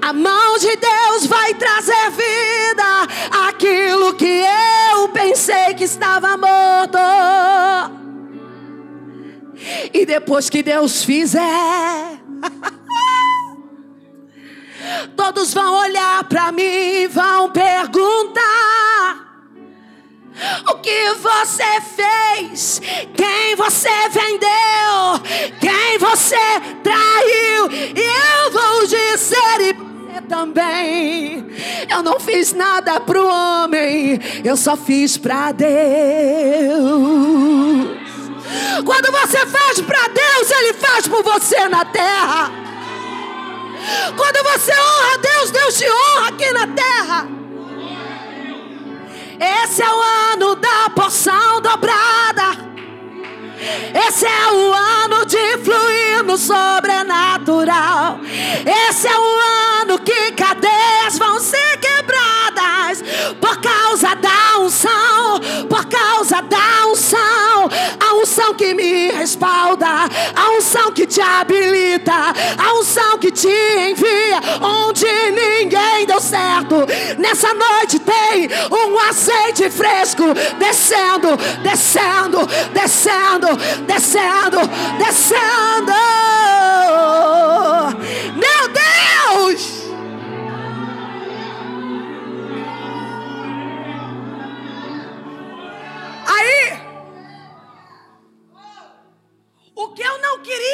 A 0.00 0.12
mão 0.12 0.58
de 0.58 0.76
Deus 0.76 1.26
vai 1.26 1.52
trazer 1.54 2.10
vida 2.10 3.48
àquilo 3.48 4.14
que 4.14 4.44
eu 4.92 5.08
pensei 5.08 5.74
que 5.74 5.82
estava 5.84 6.36
morto. 6.36 6.98
E 9.92 10.06
depois 10.06 10.48
que 10.48 10.62
Deus 10.62 11.04
fizer, 11.04 11.42
todos 15.16 15.52
vão 15.52 15.80
olhar 15.80 16.22
para 16.24 16.52
mim 16.52 17.08
vão 17.08 17.50
perguntar. 17.50 17.97
Que 20.88 21.12
você 21.16 21.82
fez? 21.82 22.80
Quem 23.14 23.54
você 23.56 23.90
vendeu? 24.08 25.20
Quem 25.60 25.98
você 25.98 26.36
traiu? 26.82 27.70
E 27.94 28.00
eu 28.00 28.50
vou 28.50 28.86
dizer 28.86 29.60
e 29.60 29.74
você 29.74 30.22
também. 30.26 31.46
Eu 31.90 32.02
não 32.02 32.18
fiz 32.18 32.54
nada 32.54 32.98
pro 33.00 33.22
homem, 33.28 34.18
eu 34.42 34.56
só 34.56 34.78
fiz 34.78 35.18
para 35.18 35.52
Deus. 35.52 35.68
Quando 38.82 39.12
você 39.12 39.44
faz 39.44 39.82
para 39.82 40.08
Deus, 40.08 40.50
Ele 40.50 40.72
faz 40.72 41.06
por 41.06 41.22
você 41.22 41.68
na 41.68 41.84
terra. 41.84 42.50
Quando 44.16 44.42
você 44.42 44.72
honra 44.72 45.18
Deus, 45.18 45.50
Deus 45.50 45.76
te 45.76 45.84
honra 45.84 46.28
aqui 46.28 46.50
na 46.50 46.66
terra. 46.68 47.38
Esse 49.40 49.82
é 49.82 49.90
o 49.90 50.02
ano 50.32 50.56
da 50.56 50.90
porção 50.94 51.60
dobrada. 51.60 52.68
Esse 54.06 54.26
é 54.26 54.52
o 54.52 54.72
ano 54.72 55.24
de 55.26 55.58
fluir 55.58 56.22
no 56.24 56.36
sobrenatural. 56.36 58.20
Esse 58.88 59.08
é 59.08 59.18
o 59.18 59.82
ano 59.82 59.98
que 59.98 60.32
cadeias 60.32 61.18
vão 61.18 61.40
ser 61.40 61.78
quebradas 61.78 63.02
por 63.40 63.60
causa 63.60 64.14
da 64.14 64.58
unção, 64.60 65.40
por 65.68 65.84
causa 65.86 66.40
da 66.42 66.86
unção, 66.86 67.18
unção 68.38 68.54
que 68.54 68.72
me 68.72 69.10
respalda, 69.10 69.86
a 70.36 70.50
unção 70.56 70.92
que 70.92 71.06
te 71.06 71.20
habilita, 71.20 72.12
a 72.56 72.74
unção 72.74 73.18
que 73.18 73.32
te 73.32 73.48
envia 73.48 74.40
onde 74.62 75.06
ninguém 75.32 76.06
deu 76.06 76.20
certo. 76.20 76.86
Nessa 77.18 77.52
noite 77.52 77.98
tem 77.98 78.48
um 78.70 78.98
azeite 79.08 79.68
fresco 79.70 80.22
descendo, 80.56 81.36
descendo, 81.64 82.46
descendo, 82.72 83.56
descendo, 83.86 84.60
descendo. 84.98 86.57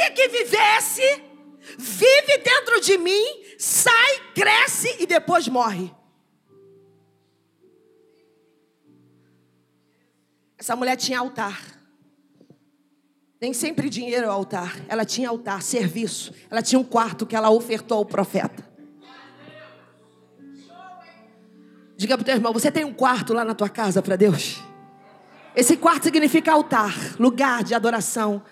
Queria 0.05 0.11
que 0.11 0.29
vivesse, 0.29 1.23
vive 1.79 2.39
dentro 2.39 2.81
de 2.81 2.99
mim, 2.99 3.25
sai, 3.59 4.21
cresce 4.35 4.97
e 4.99 5.07
depois 5.07 5.49
morre. 5.49 5.91
Essa 10.59 10.75
mulher 10.75 10.97
tinha 10.97 11.19
altar. 11.19 11.61
Nem 13.41 13.53
sempre 13.53 13.91
dinheiro 13.91 14.25
é 14.25 14.29
altar. 14.29 14.75
Ela 14.89 15.05
tinha 15.05 15.29
altar, 15.29 15.63
serviço. 15.63 16.33
Ela 16.51 16.63
tinha 16.63 16.79
um 16.79 16.85
quarto 16.85 17.27
que 17.27 17.37
ela 17.37 17.51
ofertou 17.51 17.99
ao 17.99 18.07
profeta. 18.07 18.73
Diga 21.97 22.17
para 22.17 22.23
o 22.23 22.25
teu 22.25 22.35
irmão: 22.35 22.53
você 22.53 22.71
tem 22.71 22.85
um 22.85 22.95
quarto 22.95 23.35
lá 23.35 23.45
na 23.45 23.55
tua 23.55 23.69
casa 23.69 24.01
para 24.01 24.17
Deus? 24.17 24.63
Esse 25.55 25.77
quarto 25.77 26.05
significa 26.05 26.53
altar, 26.53 26.95
lugar 27.19 27.63
de 27.63 27.75
adoração. 27.75 28.43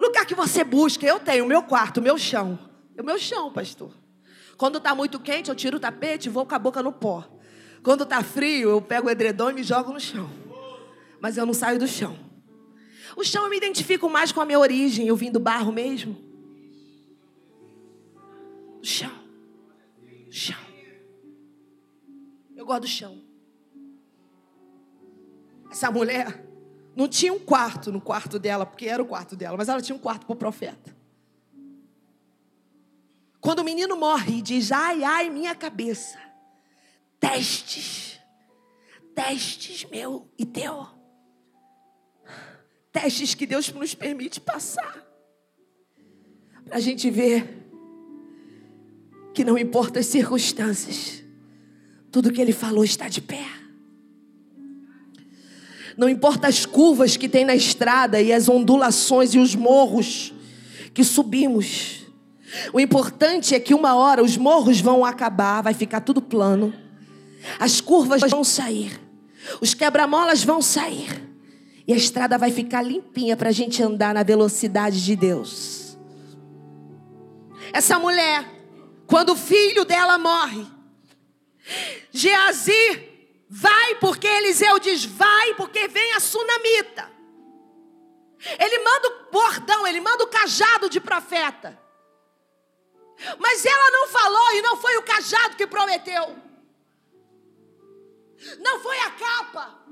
Lugar 0.00 0.24
que 0.24 0.34
você 0.34 0.64
busca. 0.64 1.06
Eu 1.06 1.20
tenho 1.20 1.44
o 1.44 1.48
meu 1.48 1.62
quarto, 1.62 1.98
o 1.98 2.02
meu 2.02 2.16
chão. 2.16 2.58
O 2.98 3.02
meu 3.02 3.18
chão, 3.18 3.52
pastor. 3.52 3.92
Quando 4.56 4.78
está 4.78 4.94
muito 4.94 5.20
quente, 5.20 5.50
eu 5.50 5.54
tiro 5.54 5.76
o 5.76 5.80
tapete 5.80 6.26
e 6.26 6.30
vou 6.30 6.46
com 6.46 6.54
a 6.54 6.58
boca 6.58 6.82
no 6.82 6.92
pó. 6.92 7.28
Quando 7.82 8.04
está 8.04 8.22
frio, 8.22 8.70
eu 8.70 8.82
pego 8.82 9.08
o 9.08 9.10
edredom 9.10 9.50
e 9.50 9.54
me 9.54 9.62
jogo 9.62 9.92
no 9.92 10.00
chão. 10.00 10.30
Mas 11.20 11.36
eu 11.36 11.44
não 11.44 11.52
saio 11.52 11.78
do 11.78 11.86
chão. 11.86 12.18
O 13.16 13.22
chão 13.24 13.44
eu 13.44 13.50
me 13.50 13.56
identifico 13.56 14.08
mais 14.08 14.32
com 14.32 14.40
a 14.40 14.46
minha 14.46 14.58
origem. 14.58 15.06
Eu 15.06 15.16
vim 15.16 15.30
do 15.30 15.40
barro 15.40 15.70
mesmo. 15.70 16.16
O 18.80 18.84
chão. 18.84 19.12
O 20.28 20.32
chão. 20.32 20.58
Eu 22.56 22.64
gosto 22.64 22.82
do 22.82 22.88
chão. 22.88 23.22
Essa 25.70 25.90
mulher 25.90 26.49
não 27.00 27.08
tinha 27.08 27.32
um 27.32 27.38
quarto 27.38 27.90
no 27.90 27.98
quarto 27.98 28.38
dela, 28.38 28.66
porque 28.66 28.84
era 28.84 29.02
o 29.02 29.06
quarto 29.06 29.34
dela, 29.34 29.56
mas 29.56 29.70
ela 29.70 29.80
tinha 29.80 29.96
um 29.96 29.98
quarto 29.98 30.26
para 30.26 30.34
o 30.34 30.36
profeta. 30.36 30.94
Quando 33.40 33.60
o 33.60 33.64
menino 33.64 33.96
morre 33.96 34.36
e 34.36 34.42
diz: 34.42 34.70
Ai, 34.70 35.02
ai, 35.02 35.30
minha 35.30 35.54
cabeça. 35.54 36.18
Testes. 37.18 38.20
Testes 39.14 39.86
meu 39.90 40.28
e 40.36 40.44
teu. 40.44 40.86
Testes 42.92 43.34
que 43.34 43.46
Deus 43.46 43.72
nos 43.72 43.94
permite 43.94 44.38
passar. 44.38 45.02
Para 46.66 46.76
a 46.76 46.80
gente 46.80 47.08
ver 47.08 47.66
que 49.32 49.42
não 49.42 49.56
importa 49.56 50.00
as 50.00 50.06
circunstâncias, 50.06 51.24
tudo 52.12 52.30
que 52.30 52.42
Ele 52.42 52.52
falou 52.52 52.84
está 52.84 53.08
de 53.08 53.22
pé. 53.22 53.59
Não 55.96 56.08
importa 56.08 56.48
as 56.48 56.64
curvas 56.64 57.16
que 57.16 57.28
tem 57.28 57.44
na 57.44 57.54
estrada 57.54 58.20
e 58.20 58.32
as 58.32 58.48
ondulações 58.48 59.34
e 59.34 59.38
os 59.38 59.54
morros 59.54 60.32
que 60.94 61.04
subimos. 61.04 62.06
O 62.72 62.80
importante 62.80 63.54
é 63.54 63.60
que 63.60 63.74
uma 63.74 63.94
hora 63.94 64.22
os 64.22 64.36
morros 64.36 64.80
vão 64.80 65.04
acabar, 65.04 65.62
vai 65.62 65.74
ficar 65.74 66.00
tudo 66.00 66.20
plano. 66.20 66.72
As 67.58 67.80
curvas 67.80 68.22
vão 68.22 68.44
sair. 68.44 69.00
Os 69.60 69.74
quebra-molas 69.74 70.44
vão 70.44 70.60
sair. 70.60 71.28
E 71.86 71.92
a 71.92 71.96
estrada 71.96 72.38
vai 72.38 72.50
ficar 72.50 72.82
limpinha 72.82 73.36
para 73.36 73.48
a 73.48 73.52
gente 73.52 73.82
andar 73.82 74.14
na 74.14 74.22
velocidade 74.22 75.04
de 75.04 75.16
Deus. 75.16 75.98
Essa 77.72 77.98
mulher, 77.98 78.44
quando 79.06 79.30
o 79.30 79.36
filho 79.36 79.84
dela 79.84 80.18
morre, 80.18 80.66
Geazi 82.12 83.09
vai 83.50 83.96
porque 83.96 84.28
Eliseu 84.28 84.78
diz: 84.78 85.04
vai 85.04 85.54
porque 85.54 85.88
vem 85.88 86.12
a 86.12 86.20
sunamita. 86.20 87.10
Ele 88.58 88.78
manda 88.78 89.08
o 89.08 89.30
bordão, 89.30 89.86
ele 89.86 90.00
manda 90.00 90.22
o 90.22 90.28
cajado 90.28 90.88
de 90.88 91.00
profeta. 91.00 91.78
Mas 93.38 93.66
ela 93.66 93.90
não 93.90 94.08
falou 94.08 94.52
e 94.52 94.62
não 94.62 94.76
foi 94.76 94.96
o 94.96 95.02
cajado 95.02 95.56
que 95.56 95.66
prometeu. 95.66 96.36
Não 98.60 98.80
foi 98.80 98.98
a 99.00 99.10
capa, 99.10 99.84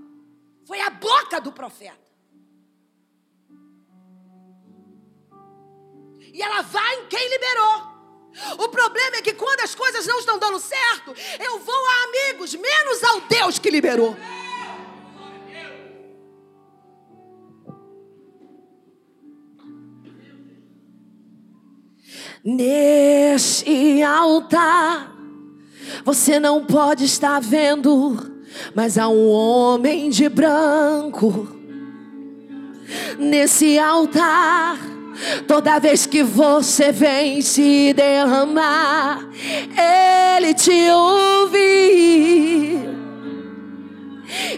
foi 0.65 0.81
a 0.81 0.89
boca 0.89 1.39
do 1.39 1.53
profeta. 1.53 2.09
E 6.33 6.41
ela 6.41 6.63
vai 6.63 7.01
em 7.01 7.07
quem 7.09 7.29
liberou. 7.29 7.98
O 8.59 8.69
problema 8.69 9.17
é 9.17 9.23
que 9.23 9.35
quando 9.35 9.61
as 9.61 9.75
coisas 9.75 10.07
não 10.07 10.19
estão 10.19 10.39
dando 10.39 10.59
certo, 10.61 11.15
eu 11.39 11.59
vou 11.59 11.75
a 11.75 12.05
amigos, 12.05 12.55
menos 12.55 13.05
ao 13.05 13.21
Deus 13.23 13.59
que 13.59 13.71
liberou. 13.71 14.17
Nesse 22.45 24.03
altar, 24.03 25.13
você 26.05 26.39
não 26.39 26.65
pode 26.65 27.05
estar 27.05 27.41
vendo 27.41 28.39
mas 28.75 28.99
há 28.99 29.09
um 29.09 29.29
homem 29.29 30.11
de 30.11 30.29
branco 30.29 31.49
nesse 33.19 33.79
altar. 33.79 34.79
Toda 35.47 35.79
vez 35.79 36.07
que 36.07 36.23
você 36.23 36.93
vem 36.93 37.43
se 37.43 37.93
derramar, 37.93 39.29
Ele 40.37 40.55
te 40.55 40.91
ouve. 40.91 42.39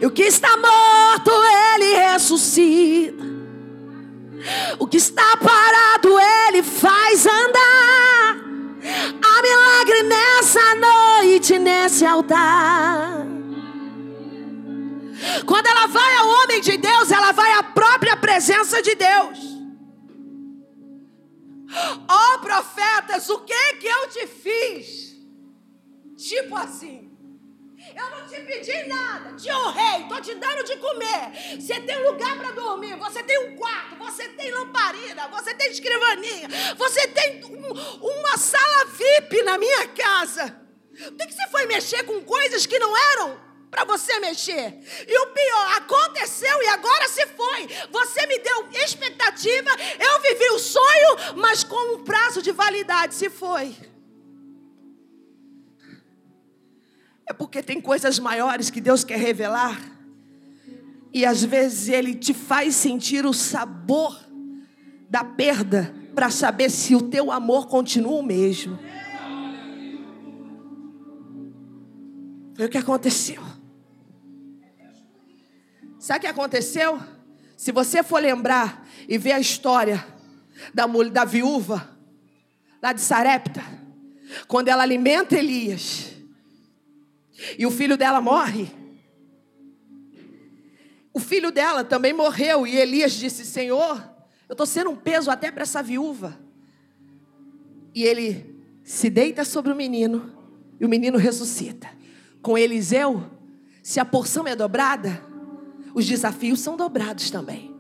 E 0.01 0.07
o 0.07 0.11
que 0.11 0.23
está 0.23 0.57
morto, 0.57 1.31
ele 1.75 1.95
ressuscita. 1.97 3.25
O 4.79 4.87
que 4.87 4.97
está 4.97 5.37
parado, 5.37 6.19
ele 6.49 6.63
faz 6.63 7.27
andar. 7.27 8.37
Há 9.23 9.43
milagre 9.43 10.03
nessa 10.05 10.75
noite, 10.75 11.59
nesse 11.59 12.05
altar. 12.05 13.27
Quando 15.45 15.67
ela 15.67 15.87
vai 15.87 16.17
ao 16.17 16.29
homem 16.29 16.61
de 16.61 16.77
Deus, 16.79 17.11
ela 17.11 17.33
vai 17.33 17.53
à 17.53 17.63
própria 17.63 18.17
presença 18.17 18.81
de 18.81 18.95
Deus. 18.95 19.50
O 23.19 23.41
que 23.41 23.75
que 23.75 23.87
eu 23.87 24.09
te 24.09 24.27
fiz? 24.27 25.17
Tipo 26.17 26.57
assim. 26.57 27.11
Eu 27.97 28.11
não 28.11 28.27
te 28.27 28.39
pedi 28.43 28.87
nada, 28.89 29.35
te 29.35 29.51
honrei, 29.51 30.03
estou 30.03 30.21
te 30.21 30.35
dando 30.35 30.63
de 30.65 30.77
comer. 30.77 31.59
Você 31.59 31.81
tem 31.81 32.05
lugar 32.05 32.37
para 32.37 32.53
dormir, 32.53 32.95
você 32.97 33.23
tem 33.23 33.39
um 33.49 33.57
quarto, 33.57 33.97
você 33.97 34.29
tem 34.29 34.51
lamparina, 34.51 35.29
você 35.29 35.55
tem 35.55 35.71
escrivaninha, 35.71 36.49
você 36.77 37.09
tem 37.09 37.43
um, 37.45 37.73
uma 37.73 38.37
sala 38.37 38.85
VIP 38.85 39.43
na 39.43 39.57
minha 39.57 39.89
casa. 39.89 40.61
Por 40.93 41.17
que, 41.17 41.27
que 41.29 41.35
você 41.35 41.49
foi 41.49 41.65
mexer 41.67 42.05
com 42.05 42.23
coisas 42.23 42.67
que 42.67 42.79
não 42.79 42.95
eram 42.97 43.50
para 43.71 43.85
você 43.85 44.19
mexer. 44.19 44.79
E 45.07 45.19
o 45.19 45.27
pior, 45.29 45.77
aconteceu 45.77 46.63
e 46.63 46.67
agora 46.69 47.09
se 47.09 47.25
foi. 47.29 47.69
Você 47.91 48.27
me 48.27 48.39
deu 48.39 48.69
expectativa, 48.85 49.71
eu 49.99 50.21
vivi 50.23 50.51
o 50.51 50.59
sonho, 50.59 51.37
mas 51.37 51.63
com 51.63 51.95
um 51.95 52.05
prazo 52.05 52.43
de 52.43 52.51
validade 52.51 53.15
se 53.15 53.31
foi. 53.31 53.77
É 57.27 57.33
porque 57.33 57.63
tem 57.63 57.81
coisas 57.81 58.19
maiores 58.19 58.71
que 58.71 58.81
Deus 58.81 59.05
quer 59.05 59.19
revelar. 59.19 59.81
E 61.13 61.25
às 61.25 61.45
vezes 61.45 61.89
Ele 61.89 62.15
te 62.15 62.35
faz 62.35 62.75
sentir 62.75 63.25
o 63.25 63.33
sabor 63.33 64.19
da 65.09 65.23
perda 65.23 65.95
para 66.15 66.29
saber 66.29 66.71
se 66.71 66.95
o 66.95 67.03
teu 67.03 67.31
amor 67.31 67.69
continua 67.69 68.19
o 68.19 68.23
mesmo. 68.23 68.79
Foi 72.57 72.67
o 72.67 72.69
que 72.69 72.79
aconteceu. 72.79 73.50
Sabe 76.01 76.19
o 76.19 76.21
que 76.23 76.27
aconteceu? 76.27 76.99
Se 77.59 77.71
você 77.71 78.03
for 78.03 78.23
lembrar 78.23 78.89
e 79.07 79.19
ver 79.19 79.33
a 79.33 79.39
história 79.39 80.03
da, 80.73 80.87
da 80.87 81.27
viúva 81.27 81.95
lá 82.83 82.95
de 82.95 83.03
Sarepta, 83.03 83.63
quando 84.49 84.69
ela 84.69 84.83
alimenta 84.83 85.37
Elias, 85.37 86.11
e 87.59 87.67
o 87.67 87.71
filho 87.71 87.99
dela 87.99 88.19
morre. 88.19 88.71
O 91.13 91.21
filho 91.21 91.51
dela 91.51 91.85
também 91.85 92.15
morreu. 92.15 92.67
E 92.67 92.77
Elias 92.77 93.13
disse: 93.13 93.45
Senhor, 93.45 94.03
eu 94.49 94.55
estou 94.55 94.67
sendo 94.67 94.91
um 94.91 94.97
peso 94.97 95.31
até 95.31 95.51
para 95.51 95.65
essa 95.65 95.83
viúva. 95.83 96.39
E 97.95 98.05
ele 98.05 98.59
se 98.83 99.11
deita 99.11 99.45
sobre 99.45 99.71
o 99.71 99.77
menino. 99.77 100.33
E 100.81 100.85
o 100.87 100.89
menino 100.89 101.19
ressuscita. 101.19 101.91
Com 102.41 102.57
Eliseu, 102.57 103.31
se 103.83 104.01
a 104.01 104.05
porção 104.05 104.47
é 104.47 104.57
dobrada, 104.57 105.30
os 105.95 106.07
desafios 106.07 106.61
são 106.61 106.77
dobrados 106.77 107.31
também. 107.31 107.75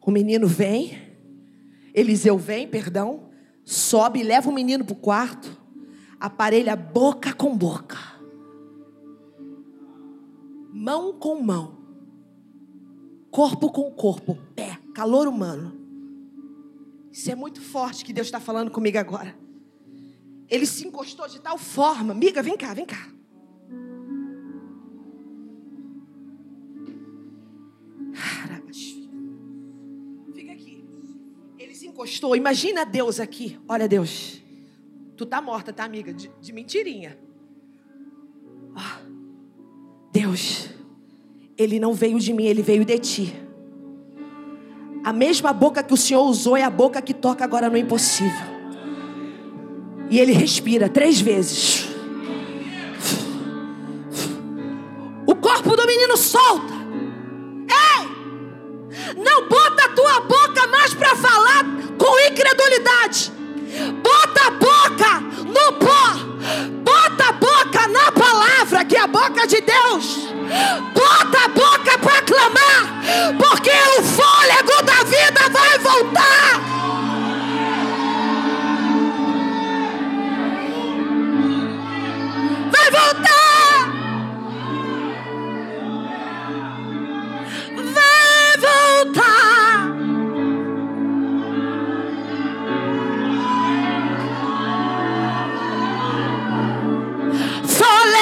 O 0.00 0.10
menino 0.10 0.46
vem, 0.46 0.98
Eliseu 1.94 2.36
vem, 2.36 2.66
perdão, 2.66 3.30
sobe 3.64 4.20
e 4.20 4.24
leva 4.24 4.50
o 4.50 4.52
menino 4.52 4.84
para 4.84 4.94
o 4.94 4.96
quarto 4.96 5.60
aparelha 6.20 6.76
boca 6.76 7.32
com 7.32 7.56
boca, 7.56 7.96
mão 10.70 11.14
com 11.14 11.42
mão, 11.42 11.78
corpo 13.30 13.72
com 13.72 13.90
corpo, 13.90 14.36
pé, 14.54 14.78
calor 14.94 15.26
humano. 15.26 15.80
Isso 17.10 17.30
é 17.30 17.34
muito 17.34 17.60
forte 17.60 18.04
que 18.04 18.12
Deus 18.12 18.26
está 18.26 18.38
falando 18.38 18.70
comigo 18.70 18.98
agora. 18.98 19.34
Ele 20.46 20.66
se 20.66 20.86
encostou 20.86 21.26
de 21.26 21.40
tal 21.40 21.56
forma, 21.56 22.12
amiga, 22.12 22.42
vem 22.42 22.56
cá, 22.56 22.74
vem 22.74 22.84
cá. 22.84 23.08
Encostou. 32.00 32.34
Imagina 32.34 32.84
Deus 32.84 33.20
aqui. 33.20 33.58
Olha 33.68 33.86
Deus. 33.86 34.40
Tu 35.16 35.26
tá 35.26 35.40
morta, 35.40 35.72
tá, 35.72 35.84
amiga? 35.84 36.12
De, 36.12 36.30
de 36.40 36.52
mentirinha. 36.52 37.18
Ah, 38.74 39.00
Deus, 40.10 40.70
Ele 41.58 41.78
não 41.78 41.92
veio 41.92 42.18
de 42.18 42.32
mim, 42.32 42.44
Ele 42.44 42.62
veio 42.62 42.84
de 42.84 42.98
ti. 42.98 43.34
A 45.04 45.12
mesma 45.12 45.52
boca 45.52 45.82
que 45.82 45.92
o 45.92 45.96
Senhor 45.96 46.22
usou 46.22 46.56
é 46.56 46.62
a 46.62 46.70
boca 46.70 47.02
que 47.02 47.12
toca 47.12 47.44
agora 47.44 47.68
no 47.68 47.76
impossível. 47.76 48.48
E 50.08 50.18
Ele 50.18 50.32
respira 50.32 50.88
três 50.88 51.20
vezes. 51.20 51.86
O 55.26 55.34
corpo 55.34 55.76
do 55.76 55.86
menino 55.86 56.16
solta. 56.16 56.72
Ei! 57.68 59.14
Não 59.22 59.48
Bota 64.02 64.46
a 64.46 64.50
boca 64.50 65.20
no 65.44 65.72
pó. 65.74 66.30
Bota 66.82 67.28
a 67.28 67.32
boca 67.32 67.88
na 67.88 68.12
palavra, 68.12 68.84
que 68.84 68.96
é 68.96 69.00
a 69.00 69.06
boca 69.06 69.46
de 69.46 69.60
Deus. 69.60 70.28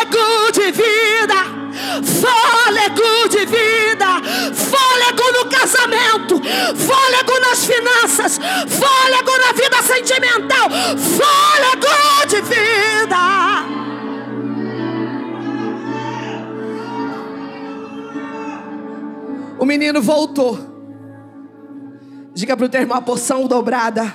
Fôlego 0.09 0.53
de 0.53 0.73
vida, 0.73 1.45
fôlego 2.03 3.29
de 3.29 3.47
vida, 3.47 4.07
fôlego 4.55 5.33
no 5.33 5.51
casamento, 5.51 6.41
fôlego 6.77 7.41
nas 7.41 7.65
finanças, 7.65 8.39
fôlego 8.39 9.33
na 9.39 9.53
vida 9.53 9.83
sentimental, 9.83 10.69
fôlego 10.97 12.27
de 12.29 12.41
vida. 12.43 13.19
O 19.59 19.65
menino 19.65 20.01
voltou. 20.01 20.59
Diga 22.33 22.57
para 22.57 22.67
o 22.67 22.69
teu 22.69 22.81
irmão, 22.81 22.97
a 22.97 23.03
porção 23.03 23.47
dobrada 23.49 24.15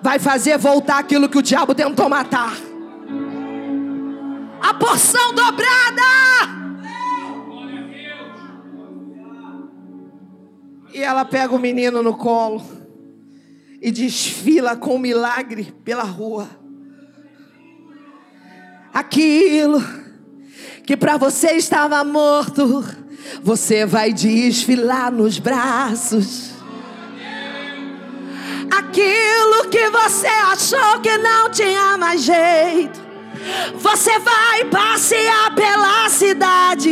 vai 0.00 0.20
fazer 0.20 0.56
voltar 0.56 0.98
aquilo 0.98 1.28
que 1.28 1.36
o 1.36 1.42
diabo 1.42 1.74
tentou 1.74 2.08
matar 2.08 2.67
a 4.60 4.74
porção 4.74 5.34
dobrada. 5.34 6.02
E 10.92 11.02
ela 11.02 11.24
pega 11.24 11.54
o 11.54 11.58
menino 11.58 12.02
no 12.02 12.16
colo 12.16 12.62
e 13.80 13.90
desfila 13.90 14.76
com 14.76 14.98
milagre 14.98 15.72
pela 15.84 16.02
rua. 16.02 16.48
Aquilo 18.92 19.82
que 20.84 20.96
para 20.96 21.16
você 21.16 21.52
estava 21.52 22.02
morto, 22.02 22.84
você 23.42 23.84
vai 23.86 24.12
desfilar 24.12 25.12
nos 25.12 25.38
braços. 25.38 26.52
Aquilo 28.70 29.68
que 29.70 29.88
você 29.90 30.26
achou 30.26 31.00
que 31.00 31.16
não 31.18 31.50
tinha 31.50 31.96
mais 31.96 32.22
jeito 32.22 33.07
você 33.74 34.18
vai 34.18 34.64
passear 34.66 35.54
pela 35.54 36.08
cidade. 36.08 36.90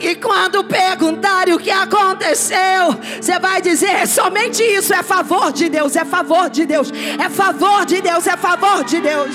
E 0.00 0.16
quando 0.16 0.64
perguntarem 0.64 1.54
o 1.54 1.58
que 1.58 1.70
aconteceu, 1.70 2.98
você 3.20 3.38
vai 3.38 3.60
dizer: 3.60 4.06
somente 4.06 4.62
isso 4.62 4.92
é 4.92 5.02
favor 5.02 5.52
de 5.52 5.68
Deus, 5.68 5.94
é 5.94 6.04
favor 6.04 6.50
de 6.50 6.66
Deus, 6.66 6.90
é 6.90 7.28
favor 7.28 7.84
de 7.84 8.00
Deus, 8.00 8.26
é 8.26 8.36
favor 8.36 8.84
de 8.84 9.00
Deus. 9.00 9.34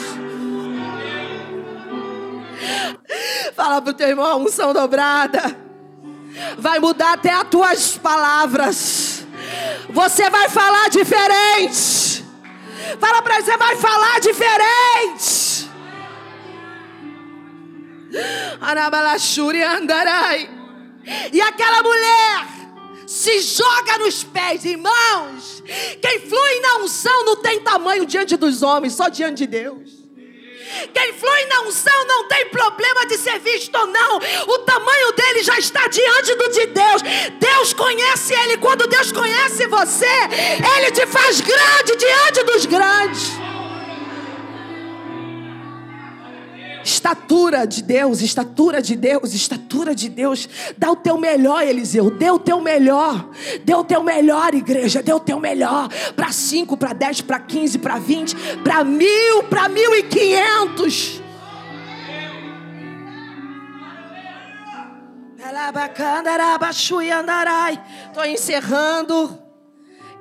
Fala 3.55 3.81
pro 3.81 3.93
teu 3.93 4.09
irmão, 4.09 4.25
a 4.25 4.35
unção 4.35 4.73
dobrada 4.73 5.67
vai 6.57 6.79
mudar 6.79 7.13
até 7.13 7.31
as 7.31 7.47
tuas 7.49 7.97
palavras. 7.97 9.25
Você 9.89 10.29
vai 10.29 10.49
falar 10.49 10.89
diferente. 10.89 12.25
Fala 12.99 13.21
para 13.21 13.41
você 13.41 13.57
vai 13.57 13.75
falar 13.75 14.19
diferente. 14.19 15.69
Andarai. 19.63 20.49
E 21.31 21.41
aquela 21.41 21.83
mulher 21.83 22.47
se 23.05 23.39
joga 23.39 23.97
nos 23.99 24.23
pés, 24.23 24.65
irmãos. 24.65 25.63
Quem 26.01 26.19
flui 26.19 26.59
na 26.61 26.77
unção 26.77 27.25
não 27.25 27.37
tem 27.37 27.59
tamanho 27.61 28.05
diante 28.05 28.35
dos 28.35 28.61
homens, 28.61 28.93
só 28.93 29.07
diante 29.07 29.39
de 29.39 29.47
Deus. 29.47 29.96
Quem 30.93 31.13
flui 31.13 31.45
na 31.45 31.61
unção 31.61 32.05
não 32.07 32.27
tem 32.27 32.49
problema 32.49 33.05
de 33.07 33.17
ser 33.17 33.39
visto 33.39 33.75
ou 33.75 33.87
não. 33.87 34.17
O 34.47 34.59
tamanho 34.59 35.11
dele 35.13 35.43
já 35.43 35.57
está 35.57 35.87
diante 35.87 36.35
do 36.35 36.49
de 36.49 36.65
Deus. 36.67 37.01
Deus 37.39 37.73
conhece 37.73 38.33
ele. 38.33 38.57
Quando 38.57 38.87
Deus 38.87 39.11
conhece 39.11 39.67
você, 39.67 40.05
ele 40.77 40.91
te 40.91 41.05
faz 41.07 41.41
grande 41.41 41.95
diante 41.95 42.43
dos 42.43 42.65
grandes. 42.65 43.46
Estatura 46.87 47.67
de 47.67 47.83
Deus, 47.83 48.21
estatura 48.21 48.81
de 48.81 48.95
Deus, 48.95 49.33
estatura 49.33 49.93
de 49.93 50.07
Deus. 50.07 50.47
Dá 50.77 50.89
o 50.89 50.95
teu 50.95 51.17
melhor, 51.17 51.61
Eliseu. 51.61 52.09
Dê 52.09 52.31
o 52.31 52.39
teu 52.39 52.61
melhor. 52.61 53.29
Dê 53.65 53.75
o 53.75 53.83
teu 53.83 54.01
melhor, 54.01 54.55
igreja. 54.55 55.03
Dê 55.03 55.11
o 55.11 55.19
teu 55.19 55.37
melhor. 55.37 55.89
Para 56.15 56.31
5, 56.31 56.77
para 56.77 56.93
10, 56.93 57.21
para 57.23 57.41
15, 57.41 57.79
para 57.79 57.99
20, 57.99 58.35
para 58.63 58.85
mil, 58.85 59.43
para 59.49 59.67
mil 59.67 59.93
e 59.95 60.03
quinhentos. 60.03 61.21
Estou 68.07 68.25
encerrando 68.25 69.37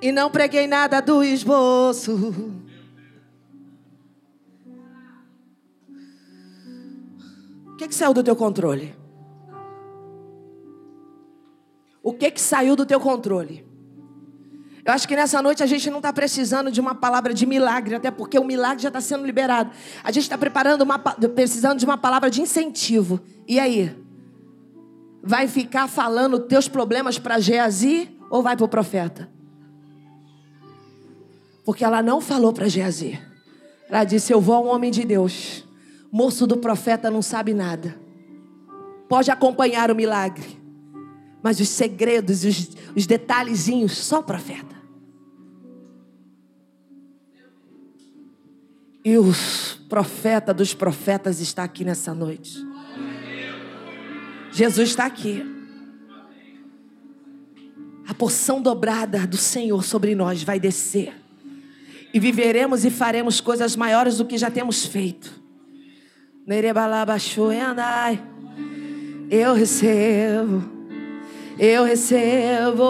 e 0.03 0.11
não 0.11 0.29
preguei 0.29 0.67
nada 0.67 1.01
do 1.01 1.23
esboço. 1.23 2.66
O 7.77 7.79
que, 7.79 7.89
que 7.89 7.95
saiu 7.95 8.15
do 8.15 8.25
teu 8.25 8.35
controle? 8.35 8.97
O 12.03 12.11
que, 12.11 12.31
que 12.31 12.41
saiu 12.41 12.75
do 12.75 12.87
teu 12.87 12.99
controle? 12.99 13.67
Eu 14.83 14.95
acho 14.95 15.07
que 15.07 15.15
nessa 15.15 15.43
noite 15.43 15.63
a 15.63 15.67
gente 15.67 15.91
não 15.91 15.99
está 15.99 16.11
precisando 16.11 16.71
de 16.71 16.81
uma 16.81 16.95
palavra 16.95 17.35
de 17.35 17.45
milagre, 17.45 17.95
até 17.95 18.11
porque 18.11 18.39
o 18.39 18.45
milagre 18.45 18.83
já 18.83 18.89
está 18.89 19.03
sendo 19.03 19.27
liberado. 19.27 19.73
A 20.03 20.11
gente 20.11 20.23
está 20.23 20.39
preparando 20.39 20.81
uma, 20.81 20.99
precisando 20.99 21.79
de 21.79 21.85
uma 21.85 21.99
palavra 21.99 22.31
de 22.31 22.41
incentivo. 22.41 23.21
E 23.47 23.61
aí? 23.61 23.95
Vai 25.23 25.47
ficar 25.47 25.87
falando 25.87 26.41
teus 26.41 26.69
problemas 26.69 27.19
para 27.19 27.39
Geazi 27.39 28.09
ou 28.31 28.43
vai 28.43 28.57
para 28.57 28.65
o 28.65 28.69
profeta? 28.69 29.29
Porque 31.63 31.85
ela 31.85 32.01
não 32.01 32.23
falou 32.23 32.55
para 32.55 32.69
Geazi. 32.69 33.21
Ela 33.87 34.05
disse: 34.05 34.33
Eu 34.33 34.41
vou 34.41 34.55
a 34.55 34.61
um 34.61 34.69
homem 34.69 34.91
de 34.91 35.05
Deus 35.05 35.66
moço 36.11 36.47
do 36.47 36.57
profeta 36.57 37.11
não 37.11 37.23
sabe 37.23 37.53
nada. 37.55 37.97
Pode 39.09 39.31
acompanhar 39.31 39.91
o 39.91 39.95
milagre, 39.95 40.61
mas 41.43 41.61
os 41.61 41.69
segredos, 41.69 42.45
os, 42.45 42.71
os 42.95 43.07
detalhezinhos, 43.07 43.97
só 43.97 44.21
o 44.21 44.23
profeta. 44.23 44.77
E 49.05 49.17
o 49.17 49.33
profeta 49.89 50.53
dos 50.53 50.75
profetas 50.75 51.41
está 51.41 51.63
aqui 51.63 51.85
nessa 51.85 52.13
noite. 52.13 52.59
Jesus 54.51 54.89
está 54.89 55.07
aqui. 55.07 55.45
A 58.09 58.15
porção 58.15 58.61
dobrada 58.61 59.25
do 59.27 59.37
Senhor 59.37 59.85
sobre 59.85 60.15
nós 60.17 60.43
vai 60.43 60.59
descer. 60.59 61.15
E 62.13 62.19
viveremos 62.19 62.85
e 62.85 62.91
faremos 62.91 63.41
coisas 63.41 63.77
maiores 63.77 64.17
do 64.17 64.25
que 64.25 64.37
já 64.37 64.51
temos 64.51 64.85
feito. 64.85 65.46
Eu 69.29 69.53
recebo, 69.55 70.63
eu 71.59 71.83
recebo. 71.83 72.85